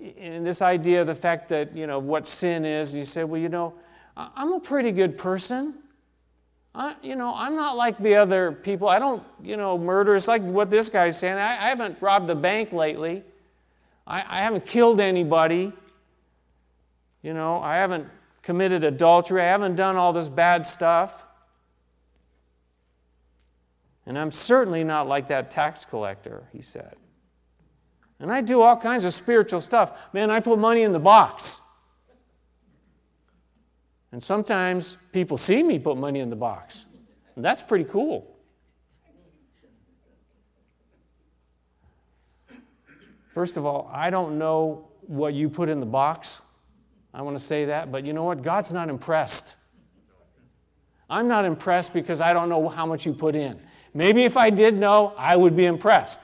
in 0.00 0.44
this 0.44 0.60
idea 0.60 1.00
of 1.00 1.06
the 1.06 1.14
fact 1.14 1.48
that, 1.48 1.76
you 1.76 1.86
know, 1.86 1.98
what 1.98 2.26
sin 2.26 2.64
is, 2.64 2.92
and 2.92 2.98
you 2.98 3.04
say, 3.04 3.24
well, 3.24 3.40
you 3.40 3.48
know, 3.48 3.74
I'm 4.16 4.52
a 4.52 4.60
pretty 4.60 4.92
good 4.92 5.16
person. 5.18 5.74
I, 6.74 6.96
you 7.02 7.14
know, 7.16 7.32
I'm 7.34 7.56
not 7.56 7.76
like 7.76 7.98
the 7.98 8.16
other 8.16 8.52
people. 8.52 8.88
I 8.88 8.98
don't, 8.98 9.22
you 9.42 9.56
know, 9.56 9.78
murder. 9.78 10.16
It's 10.16 10.28
like 10.28 10.42
what 10.42 10.70
this 10.70 10.88
guy's 10.88 11.18
saying. 11.18 11.38
I, 11.38 11.52
I 11.52 11.68
haven't 11.68 11.98
robbed 12.00 12.26
the 12.26 12.34
bank 12.34 12.72
lately. 12.72 13.22
I, 14.06 14.20
I 14.20 14.42
haven't 14.42 14.66
killed 14.66 15.00
anybody. 15.00 15.72
You 17.22 17.32
know, 17.32 17.58
I 17.58 17.76
haven't 17.76 18.08
committed 18.42 18.84
adultery. 18.84 19.40
I 19.40 19.46
haven't 19.46 19.76
done 19.76 19.96
all 19.96 20.12
this 20.12 20.28
bad 20.28 20.66
stuff. 20.66 21.26
And 24.04 24.18
I'm 24.18 24.30
certainly 24.30 24.84
not 24.84 25.08
like 25.08 25.28
that 25.28 25.50
tax 25.50 25.84
collector, 25.84 26.44
he 26.52 26.60
said. 26.60 26.96
And 28.20 28.30
I 28.30 28.40
do 28.40 28.62
all 28.62 28.76
kinds 28.76 29.04
of 29.04 29.12
spiritual 29.12 29.60
stuff. 29.60 29.92
Man, 30.12 30.30
I 30.30 30.40
put 30.40 30.58
money 30.58 30.82
in 30.82 30.92
the 30.92 31.00
box. 31.00 31.60
And 34.12 34.22
sometimes 34.22 34.96
people 35.12 35.36
see 35.36 35.62
me 35.62 35.78
put 35.78 35.96
money 35.96 36.20
in 36.20 36.30
the 36.30 36.36
box. 36.36 36.86
And 37.34 37.44
that's 37.44 37.62
pretty 37.62 37.84
cool. 37.84 38.30
First 43.28 43.56
of 43.56 43.66
all, 43.66 43.90
I 43.92 44.10
don't 44.10 44.38
know 44.38 44.88
what 45.00 45.34
you 45.34 45.50
put 45.50 45.68
in 45.68 45.80
the 45.80 45.86
box. 45.86 46.42
I 47.12 47.22
want 47.22 47.36
to 47.36 47.42
say 47.42 47.64
that, 47.64 47.90
but 47.90 48.06
you 48.06 48.12
know 48.12 48.22
what? 48.22 48.42
God's 48.42 48.72
not 48.72 48.88
impressed. 48.88 49.56
I'm 51.10 51.26
not 51.26 51.44
impressed 51.44 51.92
because 51.92 52.20
I 52.20 52.32
don't 52.32 52.48
know 52.48 52.68
how 52.68 52.86
much 52.86 53.04
you 53.04 53.12
put 53.12 53.34
in. 53.34 53.60
Maybe 53.92 54.22
if 54.22 54.36
I 54.36 54.50
did 54.50 54.76
know, 54.76 55.12
I 55.18 55.34
would 55.34 55.56
be 55.56 55.64
impressed. 55.64 56.20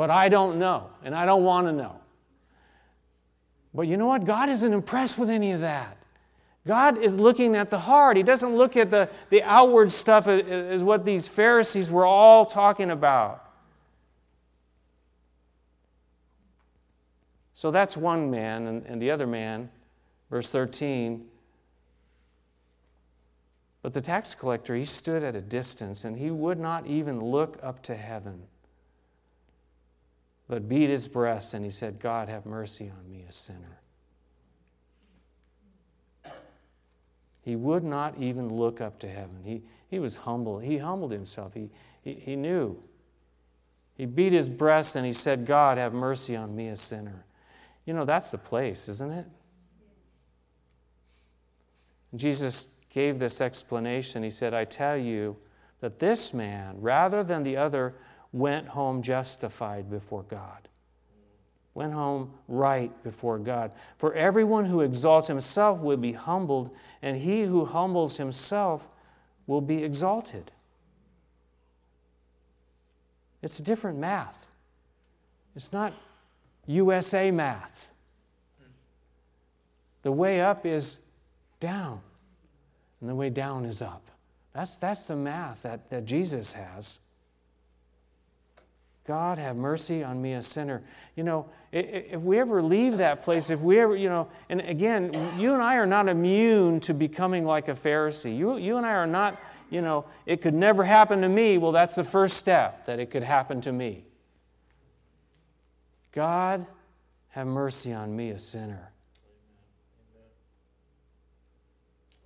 But 0.00 0.08
I 0.08 0.30
don't 0.30 0.58
know, 0.58 0.88
and 1.04 1.14
I 1.14 1.26
don't 1.26 1.44
want 1.44 1.66
to 1.66 1.74
know. 1.74 2.00
But 3.74 3.82
you 3.82 3.98
know 3.98 4.06
what? 4.06 4.24
God 4.24 4.48
isn't 4.48 4.72
impressed 4.72 5.18
with 5.18 5.28
any 5.28 5.52
of 5.52 5.60
that. 5.60 5.98
God 6.66 6.96
is 6.96 7.14
looking 7.14 7.54
at 7.54 7.68
the 7.68 7.80
heart. 7.80 8.16
He 8.16 8.22
doesn't 8.22 8.56
look 8.56 8.78
at 8.78 8.90
the, 8.90 9.10
the 9.28 9.42
outward 9.42 9.90
stuff 9.90 10.26
is 10.26 10.82
what 10.82 11.04
these 11.04 11.28
Pharisees 11.28 11.90
were 11.90 12.06
all 12.06 12.46
talking 12.46 12.90
about. 12.90 13.44
So 17.52 17.70
that's 17.70 17.94
one 17.94 18.30
man, 18.30 18.68
and, 18.68 18.86
and 18.86 19.02
the 19.02 19.10
other 19.10 19.26
man, 19.26 19.68
verse 20.30 20.48
13. 20.50 21.26
But 23.82 23.92
the 23.92 24.00
tax 24.00 24.34
collector, 24.34 24.74
he 24.74 24.86
stood 24.86 25.22
at 25.22 25.36
a 25.36 25.42
distance 25.42 26.06
and 26.06 26.16
he 26.16 26.30
would 26.30 26.58
not 26.58 26.86
even 26.86 27.20
look 27.22 27.58
up 27.62 27.82
to 27.82 27.94
heaven, 27.94 28.44
but 30.50 30.68
beat 30.68 30.90
his 30.90 31.06
breast 31.06 31.54
and 31.54 31.64
he 31.64 31.70
said, 31.70 32.00
God, 32.00 32.28
have 32.28 32.44
mercy 32.44 32.90
on 32.90 33.08
me, 33.08 33.24
a 33.26 33.30
sinner. 33.30 33.78
He 37.40 37.54
would 37.54 37.84
not 37.84 38.18
even 38.18 38.52
look 38.52 38.80
up 38.80 38.98
to 38.98 39.08
heaven. 39.08 39.42
He, 39.44 39.62
he 39.88 40.00
was 40.00 40.16
humble. 40.16 40.58
He 40.58 40.78
humbled 40.78 41.12
himself. 41.12 41.54
He, 41.54 41.70
he, 42.02 42.14
he 42.14 42.34
knew. 42.34 42.82
He 43.94 44.06
beat 44.06 44.32
his 44.32 44.48
breast 44.48 44.96
and 44.96 45.06
he 45.06 45.12
said, 45.12 45.46
God, 45.46 45.78
have 45.78 45.92
mercy 45.92 46.34
on 46.34 46.56
me, 46.56 46.66
a 46.66 46.76
sinner. 46.76 47.24
You 47.86 47.94
know, 47.94 48.04
that's 48.04 48.32
the 48.32 48.38
place, 48.38 48.88
isn't 48.88 49.12
it? 49.12 49.26
Jesus 52.16 52.80
gave 52.92 53.20
this 53.20 53.40
explanation. 53.40 54.24
He 54.24 54.32
said, 54.32 54.52
I 54.52 54.64
tell 54.64 54.96
you 54.96 55.36
that 55.78 56.00
this 56.00 56.34
man, 56.34 56.80
rather 56.80 57.22
than 57.22 57.44
the 57.44 57.56
other, 57.56 57.94
went 58.32 58.68
home 58.68 59.02
justified 59.02 59.90
before 59.90 60.22
God. 60.22 60.68
Went 61.74 61.92
home 61.92 62.32
right 62.48 62.90
before 63.02 63.38
God. 63.38 63.74
For 63.96 64.12
everyone 64.14 64.66
who 64.66 64.80
exalts 64.80 65.28
himself 65.28 65.80
will 65.80 65.96
be 65.96 66.12
humbled, 66.12 66.70
and 67.00 67.16
he 67.16 67.42
who 67.42 67.64
humbles 67.64 68.16
himself 68.16 68.88
will 69.46 69.60
be 69.60 69.82
exalted. 69.84 70.50
It's 73.42 73.58
different 73.58 73.98
math. 73.98 74.46
It's 75.56 75.72
not 75.72 75.94
USA 76.66 77.30
math. 77.30 77.90
The 80.02 80.12
way 80.12 80.40
up 80.40 80.64
is 80.64 81.00
down, 81.58 82.00
and 83.00 83.08
the 83.08 83.14
way 83.14 83.30
down 83.30 83.64
is 83.64 83.82
up. 83.82 84.10
That's, 84.52 84.76
that's 84.76 85.04
the 85.04 85.16
math 85.16 85.62
that, 85.62 85.90
that 85.90 86.04
Jesus 86.04 86.54
has. 86.54 87.00
God, 89.06 89.38
have 89.38 89.56
mercy 89.56 90.04
on 90.04 90.20
me, 90.20 90.34
a 90.34 90.42
sinner. 90.42 90.82
You 91.16 91.24
know, 91.24 91.46
if 91.72 92.20
we 92.20 92.38
ever 92.38 92.62
leave 92.62 92.98
that 92.98 93.22
place, 93.22 93.50
if 93.50 93.60
we 93.60 93.78
ever, 93.80 93.96
you 93.96 94.08
know, 94.08 94.28
and 94.48 94.60
again, 94.60 95.38
you 95.38 95.54
and 95.54 95.62
I 95.62 95.76
are 95.76 95.86
not 95.86 96.08
immune 96.08 96.80
to 96.80 96.94
becoming 96.94 97.44
like 97.44 97.68
a 97.68 97.74
Pharisee. 97.74 98.36
You, 98.36 98.56
you 98.56 98.76
and 98.76 98.86
I 98.86 98.92
are 98.92 99.06
not, 99.06 99.40
you 99.70 99.80
know, 99.80 100.04
it 100.26 100.42
could 100.42 100.54
never 100.54 100.84
happen 100.84 101.22
to 101.22 101.28
me. 101.28 101.58
Well, 101.58 101.72
that's 101.72 101.94
the 101.94 102.04
first 102.04 102.36
step, 102.36 102.86
that 102.86 102.98
it 102.98 103.10
could 103.10 103.22
happen 103.22 103.60
to 103.62 103.72
me. 103.72 104.04
God, 106.12 106.66
have 107.30 107.46
mercy 107.46 107.92
on 107.92 108.14
me, 108.14 108.30
a 108.30 108.38
sinner. 108.38 108.90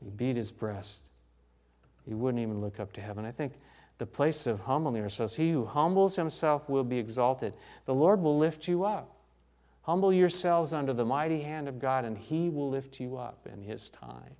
He 0.02 0.10
beat 0.10 0.36
his 0.36 0.50
breast. 0.50 1.10
He 2.06 2.14
wouldn't 2.14 2.42
even 2.42 2.60
look 2.60 2.80
up 2.80 2.92
to 2.94 3.00
heaven. 3.00 3.24
I 3.24 3.30
think 3.30 3.54
the 3.98 4.06
place 4.06 4.46
of 4.46 4.60
humbling 4.60 5.02
ourselves, 5.02 5.36
he 5.36 5.52
who 5.52 5.64
humbles 5.66 6.16
himself 6.16 6.68
will 6.68 6.84
be 6.84 6.98
exalted. 6.98 7.54
The 7.86 7.94
Lord 7.94 8.20
will 8.20 8.36
lift 8.36 8.66
you 8.66 8.84
up. 8.84 9.14
Humble 9.82 10.12
yourselves 10.12 10.72
under 10.72 10.92
the 10.92 11.04
mighty 11.04 11.42
hand 11.42 11.68
of 11.68 11.78
God, 11.78 12.04
and 12.04 12.16
he 12.16 12.48
will 12.48 12.70
lift 12.70 12.98
you 13.00 13.16
up 13.16 13.46
in 13.50 13.62
his 13.62 13.90
time. 13.90 14.36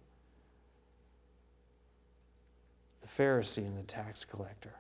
The 3.03 3.09
Pharisee 3.09 3.67
and 3.67 3.77
the 3.77 3.83
tax 3.83 4.25
collector. 4.25 4.75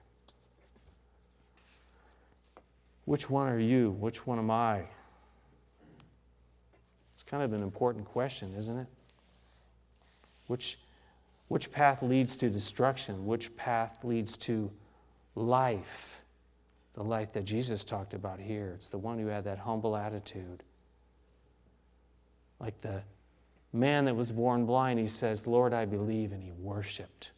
Which 3.05 3.29
one 3.29 3.49
are 3.49 3.59
you? 3.59 3.91
Which 3.91 4.27
one 4.27 4.39
am 4.39 4.51
I? 4.51 4.85
It's 7.13 7.23
kind 7.23 7.43
of 7.43 7.53
an 7.53 7.63
important 7.63 8.07
question, 8.07 8.55
isn't 8.57 8.79
it? 8.79 8.87
Which, 10.47 10.79
which 11.49 11.71
path 11.71 12.03
leads 12.03 12.37
to 12.39 12.51
destruction? 12.51 13.27
Which 13.27 13.57
path 13.57 13.99
leads 14.03 14.37
to 14.39 14.73
life? 15.35 16.23
The 16.95 17.03
life 17.03 17.33
that 17.33 17.45
Jesus 17.45 17.85
talked 17.85 18.15
about 18.15 18.41
here. 18.41 18.73
It's 18.75 18.89
the 18.89 18.99
one 18.99 19.19
who 19.19 19.27
had 19.27 19.45
that 19.45 19.59
humble 19.59 19.97
attitude. 19.97 20.63
Like 22.61 22.81
the 22.81 23.03
man 23.73 24.05
that 24.07 24.15
was 24.15 24.33
born 24.33 24.65
blind, 24.65 24.99
he 25.01 25.07
says, 25.07 25.47
Lord, 25.47 25.75
I 25.75 25.85
believe, 25.85 26.33
and 26.33 26.43
he 26.43 26.53
worshiped. 26.53 27.33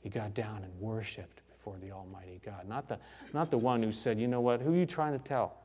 He 0.00 0.08
got 0.08 0.34
down 0.34 0.64
and 0.64 0.80
worshiped 0.80 1.42
before 1.50 1.76
the 1.78 1.92
Almighty 1.92 2.40
God. 2.44 2.66
Not 2.68 2.86
the, 2.88 2.98
not 3.32 3.50
the 3.50 3.58
one 3.58 3.82
who 3.82 3.92
said, 3.92 4.18
You 4.18 4.26
know 4.26 4.40
what? 4.40 4.60
Who 4.60 4.72
are 4.72 4.76
you 4.76 4.86
trying 4.86 5.12
to 5.12 5.22
tell? 5.22 5.56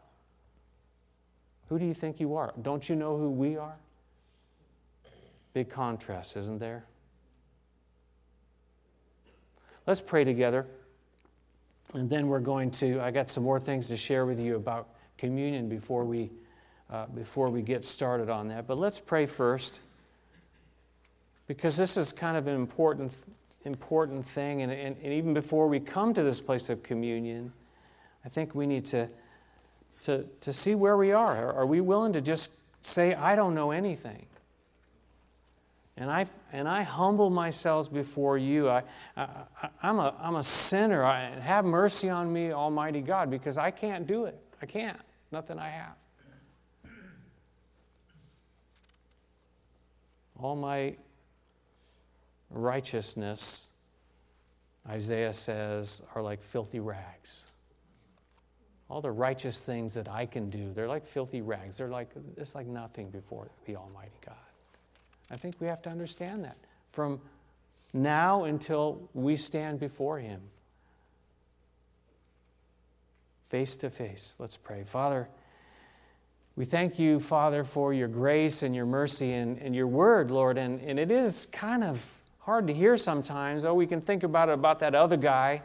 Who 1.70 1.80
do 1.80 1.86
you 1.86 1.94
think 1.94 2.20
you 2.20 2.36
are? 2.36 2.54
Don't 2.62 2.88
you 2.90 2.96
know 2.96 3.18
who 3.18 3.30
we 3.30 3.58
are? 3.58 3.78
Big 5.54 5.70
contrast, 5.70 6.36
isn't 6.38 6.60
there? 6.60 6.86
Let's 9.90 10.02
pray 10.02 10.24
together. 10.24 10.68
And 11.96 12.12
then 12.12 12.28
we're 12.28 12.42
going 12.42 12.70
to, 12.74 13.02
I 13.02 13.10
got 13.10 13.28
some 13.28 13.44
more 13.44 13.60
things 13.60 13.88
to 13.88 13.98
share 13.98 14.24
with 14.24 14.40
you 14.40 14.56
about 14.56 14.88
communion 15.18 15.68
before 15.68 16.06
we, 16.06 16.30
uh, 16.92 17.08
before 17.08 17.50
we 17.50 17.64
get 17.64 17.84
started 17.84 18.30
on 18.30 18.50
that. 18.50 18.68
But 18.68 18.78
let's 18.78 19.00
pray 19.00 19.26
first 19.26 19.80
because 21.48 21.76
this 21.76 21.98
is 21.98 22.14
kind 22.14 22.38
of 22.38 22.46
an 22.46 22.54
important 22.54 23.14
important 23.66 24.28
thing. 24.28 24.62
And, 24.62 24.72
and, 24.72 24.96
and, 25.02 25.12
even 25.12 25.34
before 25.34 25.68
we 25.68 25.80
come 25.80 26.14
to 26.14 26.22
this 26.22 26.40
place 26.40 26.70
of 26.70 26.84
communion, 26.84 27.52
I 28.24 28.30
think 28.30 28.54
we 28.54 28.68
need 28.68 28.86
to, 28.86 29.10
to, 30.04 30.28
to 30.42 30.54
see 30.54 30.76
where 30.76 30.98
we 30.98 31.14
are. 31.14 31.52
Are 31.52 31.66
we 31.66 31.82
willing 31.82 32.14
to 32.14 32.22
just 32.22 32.52
say, 32.86 33.16
I 33.16 33.36
don't 33.36 33.56
know 33.56 33.72
anything? 33.72 34.28
And 36.00 36.10
I, 36.10 36.26
and 36.54 36.66
I 36.66 36.84
humble 36.84 37.30
myself 37.30 37.92
before 37.92 38.38
you. 38.38 38.70
I, 38.70 38.84
I, 39.18 39.28
am 39.84 40.00
a, 40.00 40.16
I'm 40.18 40.38
a 40.38 40.44
sinner. 40.44 41.04
I, 41.04 41.38
have 41.42 41.66
mercy 41.66 42.10
on 42.10 42.32
me, 42.32 42.54
Almighty 42.54 43.02
God, 43.02 43.30
because 43.30 43.58
I 43.58 43.70
can't 43.70 44.08
do 44.08 44.24
it. 44.24 44.40
I 44.62 44.66
can't. 44.66 44.98
Nothing 45.30 45.60
I 45.60 45.68
have. 45.68 45.96
All 50.40 50.56
my 50.56 50.96
righteousness, 52.50 53.72
Isaiah 54.88 55.34
says, 55.34 56.02
are 56.16 56.22
like 56.22 56.42
filthy 56.42 56.80
rags. 56.80 57.48
All 58.90 59.02
the 59.02 59.12
righteous 59.12 59.66
things 59.66 59.94
that 59.96 60.08
I 60.08 60.26
can 60.26 60.48
do, 60.48 60.72
they're 60.74 60.88
like 60.88 61.06
filthy 61.06 61.42
rags. 61.42 61.78
They're 61.78 61.90
like, 61.90 62.12
it's 62.38 62.56
like 62.56 62.68
nothing 62.68 63.10
before 63.10 63.50
the 63.66 63.76
Almighty 63.76 64.18
God. 64.26 64.38
I 65.32 65.38
think 65.38 65.56
we 65.60 65.68
have 65.68 65.82
to 65.84 65.90
understand 65.90 66.44
that 66.44 66.58
from 66.88 67.22
now 67.94 68.44
until 68.44 69.10
we 69.14 69.36
stand 69.36 69.80
before 69.80 70.20
Him 70.20 70.42
face 73.42 73.76
to 73.78 73.90
face. 73.90 74.38
Let's 74.40 74.58
pray. 74.58 74.84
Father, 74.84 75.28
we 76.56 76.66
thank 76.66 77.00
you, 77.00 77.20
Father, 77.20 77.64
for 77.64 77.94
your 77.94 78.08
grace 78.08 78.62
and 78.62 78.76
your 78.76 78.86
mercy 78.86 79.32
and, 79.34 79.58
and 79.58 79.76
your 79.76 79.88
word, 79.88 80.30
Lord. 80.30 80.58
And, 80.58 80.80
and 80.82 81.00
it 81.00 81.10
is 81.10 81.48
kind 81.48 81.84
of 81.84 82.14
hard 82.40 82.68
to 82.68 82.74
hear 82.74 82.96
sometimes. 82.96 83.66
Oh, 83.66 83.74
we 83.74 83.88
can 83.88 84.02
think 84.02 84.24
about 84.24 84.50
it 84.50 84.54
about 84.54 84.80
that 84.80 84.94
other 84.94 85.18
guy, 85.18 85.64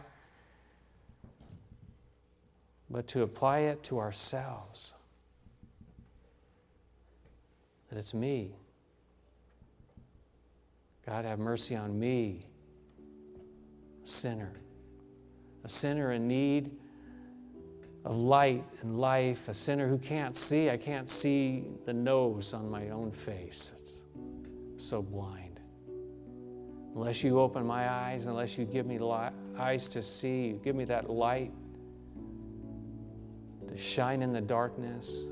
but 2.89 3.07
to 3.09 3.23
apply 3.23 3.61
it 3.61 3.83
to 3.85 3.99
ourselves. 3.99 4.95
That 7.91 7.99
it's 7.99 8.15
me. 8.15 8.53
God, 11.07 11.25
have 11.25 11.39
mercy 11.39 11.77
on 11.77 11.99
me, 11.99 12.47
a 14.03 14.07
sinner, 14.07 14.53
a 15.65 15.69
sinner 15.69 16.13
in 16.13 16.27
need 16.27 16.71
of 18.05 18.17
light 18.17 18.65
and 18.81 18.99
life, 18.99 19.49
a 19.49 19.55
sinner 19.55 19.89
who 19.89 19.99
can't 19.99 20.37
see. 20.37 20.71
I 20.71 20.77
can't 20.77 21.09
see 21.09 21.65
the 21.85 21.93
nose 21.93 22.55
on 22.55 22.71
my 22.71 22.91
own 22.91 23.11
face. 23.13 23.75
It's 23.79 24.05
so 24.77 25.03
blind. 25.03 25.61
Unless 26.95 27.25
you 27.25 27.41
open 27.41 27.67
my 27.67 27.91
eyes, 27.91 28.27
unless 28.27 28.57
you 28.57 28.65
give 28.65 28.87
me 28.87 28.99
li- 28.99 29.31
eyes 29.59 29.89
to 29.91 30.01
see, 30.01 30.59
give 30.63 30.77
me 30.77 30.85
that 30.85 31.11
light 31.11 31.53
to 33.69 33.77
shine 33.77 34.23
in 34.23 34.33
the 34.33 34.41
darkness. 34.41 35.29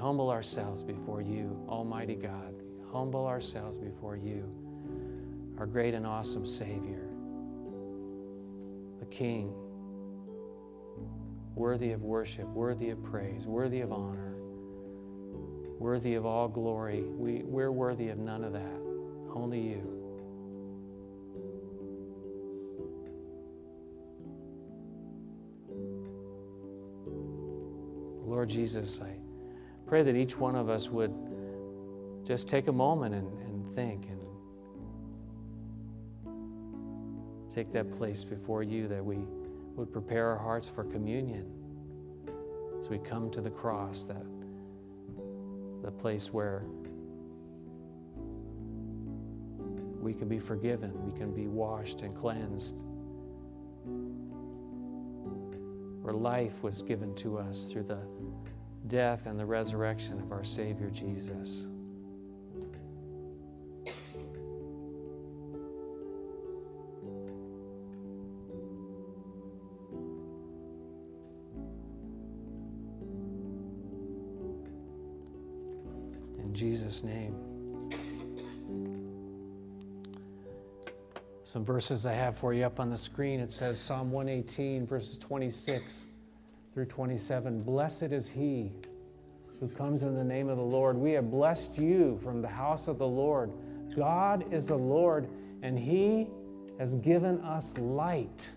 Humble 0.00 0.30
ourselves 0.30 0.82
before 0.82 1.20
you, 1.20 1.64
Almighty 1.68 2.14
God. 2.14 2.54
Humble 2.90 3.26
ourselves 3.26 3.78
before 3.78 4.16
you 4.16 4.50
our 5.58 5.66
great 5.66 5.92
and 5.92 6.06
awesome 6.06 6.46
Savior, 6.46 7.06
the 8.98 9.04
King, 9.04 9.52
worthy 11.54 11.92
of 11.92 12.02
worship, 12.02 12.46
worthy 12.46 12.88
of 12.88 13.04
praise, 13.04 13.46
worthy 13.46 13.82
of 13.82 13.92
honor, 13.92 14.36
worthy 15.78 16.14
of 16.14 16.24
all 16.24 16.48
glory. 16.48 17.02
We, 17.02 17.42
we're 17.44 17.70
worthy 17.70 18.08
of 18.08 18.18
none 18.18 18.42
of 18.42 18.54
that, 18.54 18.80
only 19.34 19.60
you. 19.60 19.96
Lord 28.24 28.48
Jesus, 28.48 29.02
I 29.02 29.19
pray 29.90 30.02
that 30.04 30.14
each 30.14 30.38
one 30.38 30.54
of 30.54 30.70
us 30.70 30.88
would 30.88 31.12
just 32.24 32.48
take 32.48 32.68
a 32.68 32.72
moment 32.72 33.12
and, 33.12 33.26
and 33.40 33.68
think 33.74 34.06
and 34.06 34.20
take 37.52 37.72
that 37.72 37.90
place 37.90 38.22
before 38.22 38.62
you 38.62 38.86
that 38.86 39.04
we 39.04 39.18
would 39.74 39.92
prepare 39.92 40.28
our 40.28 40.38
hearts 40.38 40.68
for 40.68 40.84
communion. 40.84 41.44
As 42.78 42.88
we 42.88 42.98
come 42.98 43.32
to 43.32 43.40
the 43.40 43.50
cross, 43.50 44.04
that 44.04 44.24
the 45.82 45.90
place 45.90 46.32
where 46.32 46.62
we 50.00 50.14
can 50.14 50.28
be 50.28 50.38
forgiven, 50.38 50.92
we 51.04 51.18
can 51.18 51.34
be 51.34 51.48
washed 51.48 52.02
and 52.02 52.14
cleansed, 52.14 52.84
where 56.00 56.14
life 56.14 56.62
was 56.62 56.80
given 56.80 57.12
to 57.16 57.38
us 57.38 57.72
through 57.72 57.82
the 57.82 57.98
death 58.90 59.26
and 59.26 59.38
the 59.38 59.46
resurrection 59.46 60.20
of 60.20 60.32
our 60.32 60.44
Savior 60.44 60.90
Jesus. 60.90 61.66
In 76.44 76.52
Jesus' 76.52 77.04
name. 77.04 77.36
Some 81.44 81.64
verses 81.64 82.06
I 82.06 82.12
have 82.12 82.36
for 82.36 82.52
you 82.52 82.64
up 82.64 82.80
on 82.80 82.90
the 82.90 82.98
screen. 82.98 83.38
It 83.38 83.52
says 83.52 83.78
Psalm 83.78 84.10
118, 84.10 84.84
verses 84.84 85.16
26 85.18 86.06
through 86.80 86.86
27. 86.86 87.62
Blessed 87.62 88.04
is 88.04 88.30
he 88.30 88.72
who 89.60 89.68
comes 89.68 90.02
in 90.02 90.14
the 90.14 90.24
name 90.24 90.48
of 90.48 90.56
the 90.56 90.62
Lord. 90.62 90.96
We 90.96 91.12
have 91.12 91.30
blessed 91.30 91.76
you 91.76 92.18
from 92.22 92.40
the 92.40 92.48
house 92.48 92.88
of 92.88 92.96
the 92.96 93.06
Lord. 93.06 93.52
God 93.94 94.50
is 94.50 94.68
the 94.68 94.78
Lord, 94.78 95.28
and 95.60 95.78
he 95.78 96.28
has 96.78 96.94
given 96.94 97.38
us 97.42 97.76
light. 97.76 98.48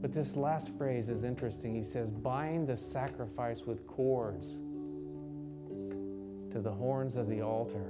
But 0.00 0.12
this 0.12 0.36
last 0.36 0.78
phrase 0.78 1.08
is 1.08 1.24
interesting. 1.24 1.74
He 1.74 1.82
says, 1.82 2.08
Bind 2.08 2.68
the 2.68 2.76
sacrifice 2.76 3.64
with 3.66 3.84
cords 3.88 4.60
to 6.52 6.60
the 6.60 6.70
horns 6.70 7.16
of 7.16 7.28
the 7.28 7.40
altar. 7.40 7.84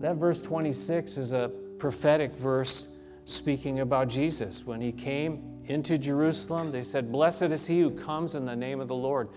That 0.00 0.16
verse 0.16 0.42
26 0.42 1.16
is 1.16 1.30
a 1.30 1.48
prophetic 1.78 2.36
verse 2.36 2.97
speaking 3.28 3.80
about 3.80 4.08
Jesus. 4.08 4.64
When 4.64 4.80
he 4.80 4.92
came 4.92 5.62
into 5.66 5.98
Jerusalem, 5.98 6.72
they 6.72 6.82
said, 6.82 7.12
Blessed 7.12 7.42
is 7.42 7.66
he 7.66 7.80
who 7.80 7.90
comes 7.90 8.34
in 8.34 8.44
the 8.44 8.56
name 8.56 8.80
of 8.80 8.88
the 8.88 8.94
Lord. 8.94 9.28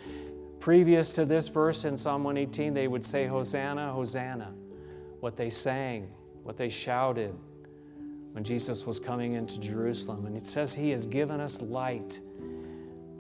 Previous 0.60 1.14
to 1.14 1.26
this 1.26 1.48
verse 1.48 1.86
in 1.86 1.98
Psalm 1.98 2.24
118, 2.24 2.74
they 2.74 2.88
would 2.88 3.04
say, 3.04 3.28
Hosanna, 3.28 3.92
Hosanna. 3.92 4.54
What 5.20 5.38
they 5.38 5.50
sang, 5.50 6.12
what 6.44 6.58
they 6.58 6.70
shouted 6.70 7.36
when 8.32 8.44
Jesus 8.44 8.86
was 8.86 9.00
coming 9.00 9.34
into 9.34 9.60
Jerusalem. 9.60 10.26
And 10.26 10.38
it 10.38 10.46
says, 10.46 10.74
He 10.74 10.92
has 10.92 11.06
given 11.06 11.42
us 11.42 11.62
light 11.62 12.20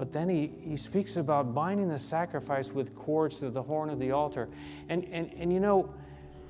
but 0.02 0.12
then 0.12 0.30
he, 0.30 0.52
he 0.62 0.78
speaks 0.78 1.16
about 1.18 1.54
binding 1.54 1.88
the 1.88 2.00
sacrifice 2.00 2.72
with 2.72 2.96
cords 2.96 3.38
to 3.42 3.52
the 3.52 3.62
horn 3.62 3.92
of 3.92 4.00
the 4.00 4.10
altar. 4.10 4.50
And, 4.90 5.06
and, 5.12 5.32
and 5.38 5.54
you 5.54 5.60
know, 5.60 5.94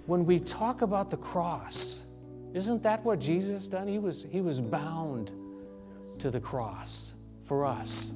when 0.05 0.25
we 0.25 0.39
talk 0.39 0.81
about 0.81 1.09
the 1.09 1.17
cross, 1.17 2.05
isn't 2.53 2.83
that 2.83 3.03
what 3.05 3.19
Jesus 3.19 3.67
done? 3.67 3.87
He 3.87 3.99
was, 3.99 4.25
he 4.29 4.41
was 4.41 4.59
bound 4.59 5.31
to 6.19 6.29
the 6.29 6.39
cross 6.39 7.13
for 7.41 7.65
us. 7.65 8.13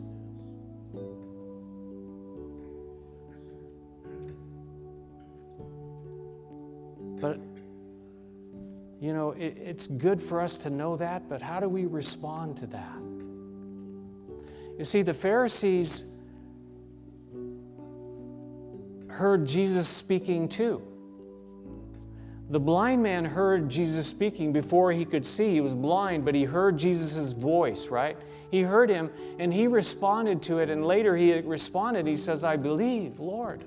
But, 7.19 7.39
you 8.99 9.13
know, 9.13 9.31
it, 9.31 9.57
it's 9.57 9.87
good 9.87 10.21
for 10.21 10.41
us 10.41 10.57
to 10.59 10.69
know 10.69 10.97
that, 10.97 11.29
but 11.29 11.41
how 11.41 11.59
do 11.59 11.69
we 11.69 11.85
respond 11.85 12.57
to 12.57 12.67
that? 12.67 12.99
You 14.77 14.83
see, 14.83 15.01
the 15.01 15.13
Pharisees 15.13 16.11
heard 19.07 19.47
Jesus 19.47 19.87
speaking 19.87 20.49
too. 20.49 20.81
The 22.49 22.59
blind 22.59 23.01
man 23.01 23.25
heard 23.25 23.69
Jesus 23.69 24.07
speaking 24.07 24.53
before 24.53 24.91
he 24.91 25.03
could 25.03 25.25
see. 25.25 25.53
He 25.53 25.61
was 25.61 25.73
blind, 25.73 26.25
but 26.25 26.35
he 26.35 26.43
heard 26.43 26.77
Jesus' 26.77 27.31
voice, 27.33 27.87
right? 27.87 28.17
He 28.51 28.61
heard 28.61 28.89
him 28.89 29.09
and 29.39 29.51
he 29.51 29.67
responded 29.67 30.43
to 30.43 30.59
it. 30.59 30.69
And 30.69 30.85
later 30.85 31.15
he 31.15 31.33
responded, 31.39 32.05
he 32.05 32.17
says, 32.17 32.43
I 32.43 32.57
believe, 32.57 33.19
Lord. 33.19 33.63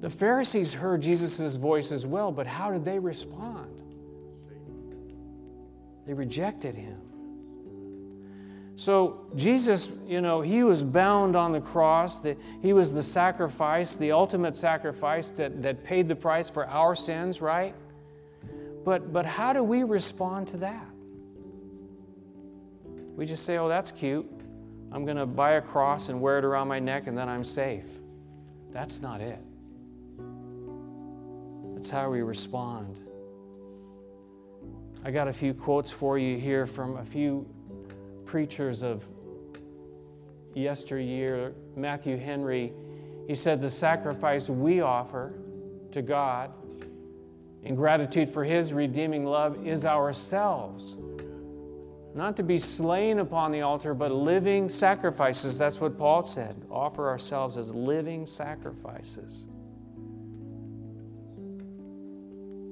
The 0.00 0.10
Pharisees 0.10 0.74
heard 0.74 1.00
Jesus' 1.00 1.56
voice 1.56 1.90
as 1.90 2.06
well, 2.06 2.30
but 2.30 2.46
how 2.46 2.70
did 2.70 2.84
they 2.84 2.98
respond? 2.98 3.80
They 6.06 6.12
rejected 6.12 6.74
him. 6.74 7.00
So, 8.84 9.24
Jesus, 9.34 9.90
you 10.06 10.20
know, 10.20 10.42
he 10.42 10.62
was 10.62 10.84
bound 10.84 11.36
on 11.36 11.52
the 11.52 11.60
cross. 11.62 12.20
That 12.20 12.36
he 12.60 12.74
was 12.74 12.92
the 12.92 13.02
sacrifice, 13.02 13.96
the 13.96 14.12
ultimate 14.12 14.56
sacrifice 14.56 15.30
that, 15.30 15.62
that 15.62 15.84
paid 15.84 16.06
the 16.06 16.14
price 16.14 16.50
for 16.50 16.66
our 16.66 16.94
sins, 16.94 17.40
right? 17.40 17.74
But, 18.84 19.10
but 19.10 19.24
how 19.24 19.54
do 19.54 19.64
we 19.64 19.84
respond 19.84 20.48
to 20.48 20.58
that? 20.58 20.86
We 23.16 23.24
just 23.24 23.46
say, 23.46 23.56
oh, 23.56 23.68
that's 23.68 23.90
cute. 23.90 24.30
I'm 24.92 25.06
going 25.06 25.16
to 25.16 25.24
buy 25.24 25.52
a 25.52 25.62
cross 25.62 26.10
and 26.10 26.20
wear 26.20 26.36
it 26.36 26.44
around 26.44 26.68
my 26.68 26.78
neck 26.78 27.06
and 27.06 27.16
then 27.16 27.26
I'm 27.26 27.42
safe. 27.42 27.86
That's 28.70 29.00
not 29.00 29.22
it. 29.22 29.38
That's 31.72 31.88
how 31.88 32.10
we 32.10 32.20
respond. 32.20 33.00
I 35.02 35.10
got 35.10 35.26
a 35.26 35.32
few 35.32 35.54
quotes 35.54 35.90
for 35.90 36.18
you 36.18 36.36
here 36.36 36.66
from 36.66 36.98
a 36.98 37.04
few 37.06 37.48
preachers 38.34 38.82
of 38.82 39.04
yesteryear. 40.56 41.54
Matthew 41.76 42.16
Henry, 42.16 42.72
he 43.28 43.36
said, 43.36 43.60
The 43.60 43.70
sacrifice 43.70 44.50
we 44.50 44.80
offer 44.80 45.34
to 45.92 46.02
God 46.02 46.50
in 47.62 47.76
gratitude 47.76 48.28
for 48.28 48.42
his 48.42 48.72
redeeming 48.72 49.24
love 49.24 49.64
is 49.64 49.86
ourselves. 49.86 50.96
Not 52.12 52.36
to 52.38 52.42
be 52.42 52.58
slain 52.58 53.20
upon 53.20 53.52
the 53.52 53.60
altar, 53.60 53.94
but 53.94 54.10
living 54.10 54.68
sacrifices. 54.68 55.56
That's 55.56 55.80
what 55.80 55.96
Paul 55.96 56.24
said. 56.24 56.60
Offer 56.72 57.08
ourselves 57.08 57.56
as 57.56 57.72
living 57.72 58.26
sacrifices. 58.26 59.46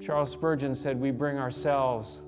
Charles 0.04 0.32
Spurgeon 0.32 0.74
said, 0.74 1.00
We 1.00 1.12
bring 1.12 1.38
ourselves 1.38 2.20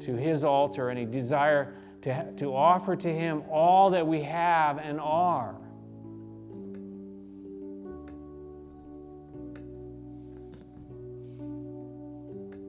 to 0.00 0.14
his 0.14 0.44
altar 0.44 0.90
and 0.90 0.98
he 0.98 1.04
desire 1.04 1.74
to, 2.02 2.32
to 2.36 2.54
offer 2.54 2.94
to 2.96 3.12
him 3.12 3.42
all 3.50 3.90
that 3.90 4.06
we 4.06 4.22
have 4.22 4.78
and 4.78 5.00
are. 5.00 5.56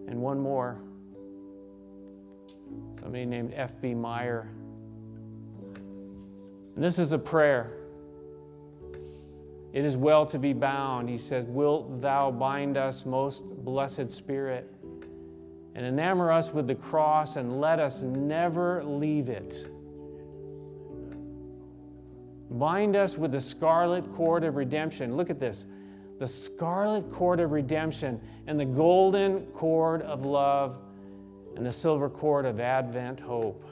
And 0.08 0.22
one 0.22 0.40
more. 0.40 0.80
Somebody 3.00 3.26
named 3.26 3.54
F.B. 3.56 3.94
Meyer. 3.94 4.50
And 6.76 6.84
this 6.84 7.00
is 7.00 7.12
a 7.12 7.20
prayer. 7.20 7.72
It 9.74 9.86
is 9.86 9.96
well 9.96 10.26
to 10.28 10.40
be 10.40 10.54
bound. 10.54 11.10
He 11.10 11.18
says, 11.18 11.46
Wilt 11.46 12.02
thou 12.02 12.32
bind 12.32 12.78
us, 12.78 13.06
most 13.06 13.46
blessed 13.64 14.10
Spirit, 14.10 14.74
and 15.78 15.86
enamor 15.86 16.34
us 16.34 16.52
with 16.52 16.66
the 16.66 16.74
cross, 16.74 17.36
and 17.36 17.62
let 17.62 17.80
us 17.80 18.02
never 18.02 18.84
leave 18.84 19.30
it. 19.30 19.70
Bind 22.50 22.96
us 22.96 23.16
with 23.16 23.32
the 23.32 23.40
scarlet 23.40 24.12
cord 24.16 24.44
of 24.44 24.56
redemption. 24.56 25.16
Look 25.16 25.30
at 25.30 25.40
this 25.40 25.66
the 26.18 26.26
scarlet 26.26 27.12
cord 27.12 27.40
of 27.40 27.52
redemption 27.52 28.20
and 28.48 28.60
the 28.60 28.66
golden 28.66 29.46
cord 29.54 30.02
of 30.02 30.26
love 30.26 30.80
and 31.56 31.64
the 31.64 31.72
silver 31.72 32.10
cord 32.10 32.48
of 32.48 32.60
Advent 32.60 33.20
hope, 33.20 33.64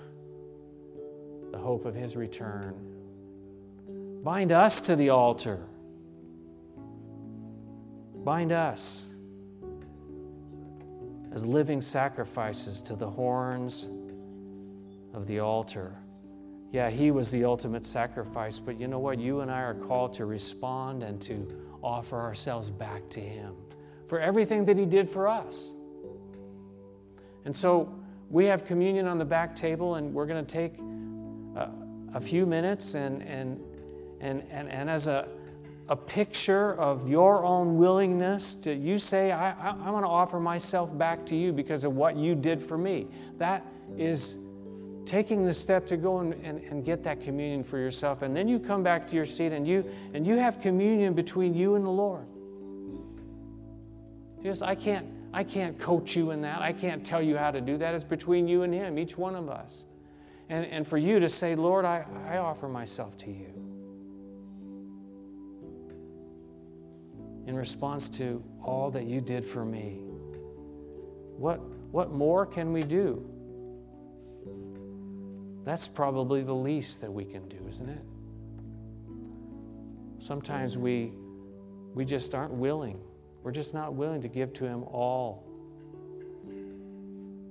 the 1.51 1.57
hope 1.57 1.85
of 1.85 1.95
his 1.95 2.15
return. 2.15 2.75
Bind 4.23 4.51
us 4.51 4.81
to 4.81 4.95
the 4.95 5.09
altar. 5.09 5.65
Bind 8.23 8.51
us 8.51 9.14
as 11.35 11.45
living 11.45 11.81
sacrifices 11.81 12.81
to 12.81 12.95
the 12.95 13.09
horns 13.09 13.89
of 15.13 15.27
the 15.27 15.39
altar. 15.39 15.93
Yeah, 16.71 16.89
he 16.89 17.11
was 17.11 17.29
the 17.29 17.43
ultimate 17.43 17.85
sacrifice, 17.85 18.57
but 18.57 18.79
you 18.79 18.87
know 18.87 18.99
what? 18.99 19.19
You 19.19 19.41
and 19.41 19.51
I 19.51 19.61
are 19.61 19.73
called 19.73 20.13
to 20.13 20.25
respond 20.25 21.03
and 21.03 21.21
to 21.23 21.45
offer 21.83 22.17
ourselves 22.17 22.71
back 22.71 23.09
to 23.09 23.19
him 23.19 23.53
for 24.07 24.19
everything 24.19 24.65
that 24.65 24.77
he 24.77 24.85
did 24.85 25.09
for 25.09 25.27
us. 25.27 25.73
And 27.43 27.55
so 27.55 27.93
we 28.29 28.45
have 28.45 28.65
communion 28.65 29.05
on 29.05 29.17
the 29.17 29.25
back 29.25 29.55
table, 29.55 29.95
and 29.95 30.13
we're 30.13 30.25
going 30.25 30.43
to 30.43 30.51
take 30.51 30.77
a, 31.55 31.69
a, 32.15 32.19
few 32.19 32.45
minutes 32.45 32.95
and, 32.95 33.21
and, 33.21 33.61
and, 34.21 34.41
and, 34.49 34.69
and 34.69 34.89
as 34.89 35.07
a, 35.07 35.27
a 35.87 35.95
picture 35.95 36.73
of 36.73 37.09
your 37.09 37.43
own 37.43 37.77
willingness 37.77 38.55
to, 38.55 38.73
you 38.73 38.97
say, 38.97 39.31
I, 39.31 39.51
I, 39.51 39.75
I 39.85 39.89
want 39.91 40.03
to 40.03 40.09
offer 40.09 40.39
myself 40.39 40.95
back 40.97 41.25
to 41.27 41.35
you 41.35 41.53
because 41.53 41.83
of 41.83 41.95
what 41.95 42.15
you 42.15 42.33
did 42.33 42.59
for 42.59 42.77
me. 42.77 43.07
That 43.37 43.65
is 43.97 44.37
taking 45.05 45.45
the 45.45 45.53
step 45.53 45.85
to 45.87 45.97
go 45.97 46.19
and, 46.19 46.33
and, 46.43 46.59
and, 46.63 46.83
get 46.83 47.03
that 47.03 47.21
communion 47.21 47.63
for 47.63 47.77
yourself. 47.77 48.23
And 48.23 48.35
then 48.35 48.47
you 48.47 48.59
come 48.59 48.81
back 48.81 49.07
to 49.09 49.15
your 49.15 49.27
seat 49.27 49.51
and 49.51 49.67
you, 49.67 49.85
and 50.15 50.25
you 50.25 50.37
have 50.37 50.59
communion 50.59 51.13
between 51.13 51.53
you 51.53 51.75
and 51.75 51.85
the 51.85 51.91
Lord. 51.91 52.25
Just, 54.41 54.63
I 54.63 54.73
can't, 54.73 55.05
I 55.31 55.43
can't 55.43 55.79
coach 55.79 56.15
you 56.15 56.31
in 56.31 56.41
that. 56.41 56.61
I 56.61 56.73
can't 56.73 57.05
tell 57.05 57.21
you 57.21 57.37
how 57.37 57.51
to 57.51 57.61
do 57.61 57.77
that. 57.77 57.93
It's 57.93 58.03
between 58.03 58.47
you 58.47 58.63
and 58.63 58.73
Him, 58.73 58.97
each 58.97 59.17
one 59.17 59.35
of 59.35 59.49
us. 59.49 59.85
And, 60.49 60.65
and 60.65 60.87
for 60.87 60.97
you 60.97 61.19
to 61.19 61.29
say, 61.29 61.55
Lord, 61.55 61.85
I, 61.85 62.05
I 62.27 62.37
offer 62.37 62.67
myself 62.67 63.17
to 63.19 63.31
you. 63.31 63.64
In 67.45 67.55
response 67.55 68.09
to 68.09 68.43
all 68.63 68.91
that 68.91 69.05
you 69.05 69.21
did 69.21 69.45
for 69.45 69.63
me. 69.63 69.99
What, 71.37 71.59
what 71.91 72.11
more 72.11 72.45
can 72.45 72.73
we 72.73 72.83
do? 72.83 73.29
That's 75.63 75.87
probably 75.87 76.43
the 76.43 76.55
least 76.55 77.01
that 77.01 77.11
we 77.11 77.25
can 77.25 77.47
do, 77.47 77.57
isn't 77.67 77.89
it? 77.89 78.01
Sometimes 80.19 80.77
we, 80.77 81.13
we 81.93 82.05
just 82.05 82.33
aren't 82.33 82.53
willing 82.53 82.99
we're 83.45 83.51
just 83.51 83.75
not 83.75 83.93
willing 83.93 84.23
to 84.23 84.27
give 84.27 84.53
to 84.53 84.65
Him 84.65 84.83
all. 84.85 85.45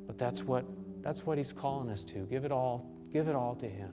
But 0.09 0.18
that's 0.18 0.42
what, 0.42 0.64
that's 1.03 1.24
what 1.24 1.38
He's 1.38 1.53
calling 1.53 1.88
us 1.88 2.03
to. 2.07 2.26
Give 2.26 2.45
it 2.45 2.51
all, 2.51 2.90
give 3.12 3.28
it 3.28 3.36
all 3.36 3.55
to 3.55 3.68
Him. 3.68 3.92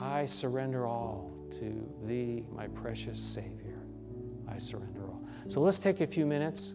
I 0.00 0.24
surrender 0.24 0.86
all 0.86 1.30
to 1.58 1.86
Thee, 2.04 2.46
my 2.50 2.68
precious 2.68 3.20
Savior. 3.20 3.57
I 4.50 4.58
surrender 4.58 5.00
all. 5.02 5.22
So 5.48 5.60
let's 5.60 5.78
take 5.78 6.00
a 6.00 6.06
few 6.06 6.26
minutes. 6.26 6.74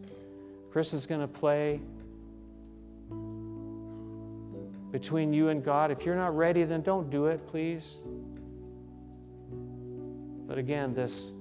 Chris 0.71 0.93
is 0.93 1.05
going 1.05 1.21
to 1.21 1.27
play 1.27 1.81
between 4.91 5.33
you 5.33 5.49
and 5.49 5.63
God. 5.63 5.91
If 5.91 6.05
you're 6.05 6.15
not 6.15 6.35
ready, 6.35 6.63
then 6.63 6.81
don't 6.81 7.09
do 7.09 7.27
it, 7.27 7.45
please. 7.47 8.03
But 10.47 10.57
again, 10.57 10.93
this 10.93 11.33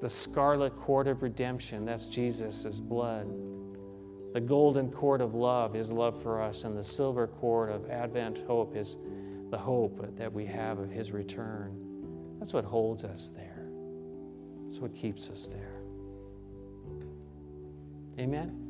the 0.00 0.08
scarlet 0.08 0.74
cord 0.74 1.06
of 1.06 1.22
redemption, 1.22 1.84
that's 1.84 2.06
Jesus' 2.06 2.80
blood. 2.80 3.28
The 4.32 4.40
golden 4.40 4.90
cord 4.90 5.20
of 5.20 5.34
love, 5.34 5.74
his 5.74 5.92
love 5.92 6.20
for 6.20 6.42
us, 6.42 6.64
and 6.64 6.76
the 6.76 6.82
silver 6.82 7.28
cord 7.28 7.70
of 7.70 7.88
Advent 7.88 8.38
hope 8.46 8.74
is 8.74 8.96
the 9.50 9.58
hope 9.58 10.16
that 10.16 10.32
we 10.32 10.46
have 10.46 10.78
of 10.78 10.90
his 10.90 11.12
return. 11.12 11.76
That's 12.38 12.52
what 12.52 12.64
holds 12.64 13.04
us 13.04 13.28
there. 13.28 13.51
That's 14.72 14.80
what 14.80 14.94
keeps 14.94 15.28
us 15.28 15.48
there. 15.48 15.82
Amen. 18.18 18.61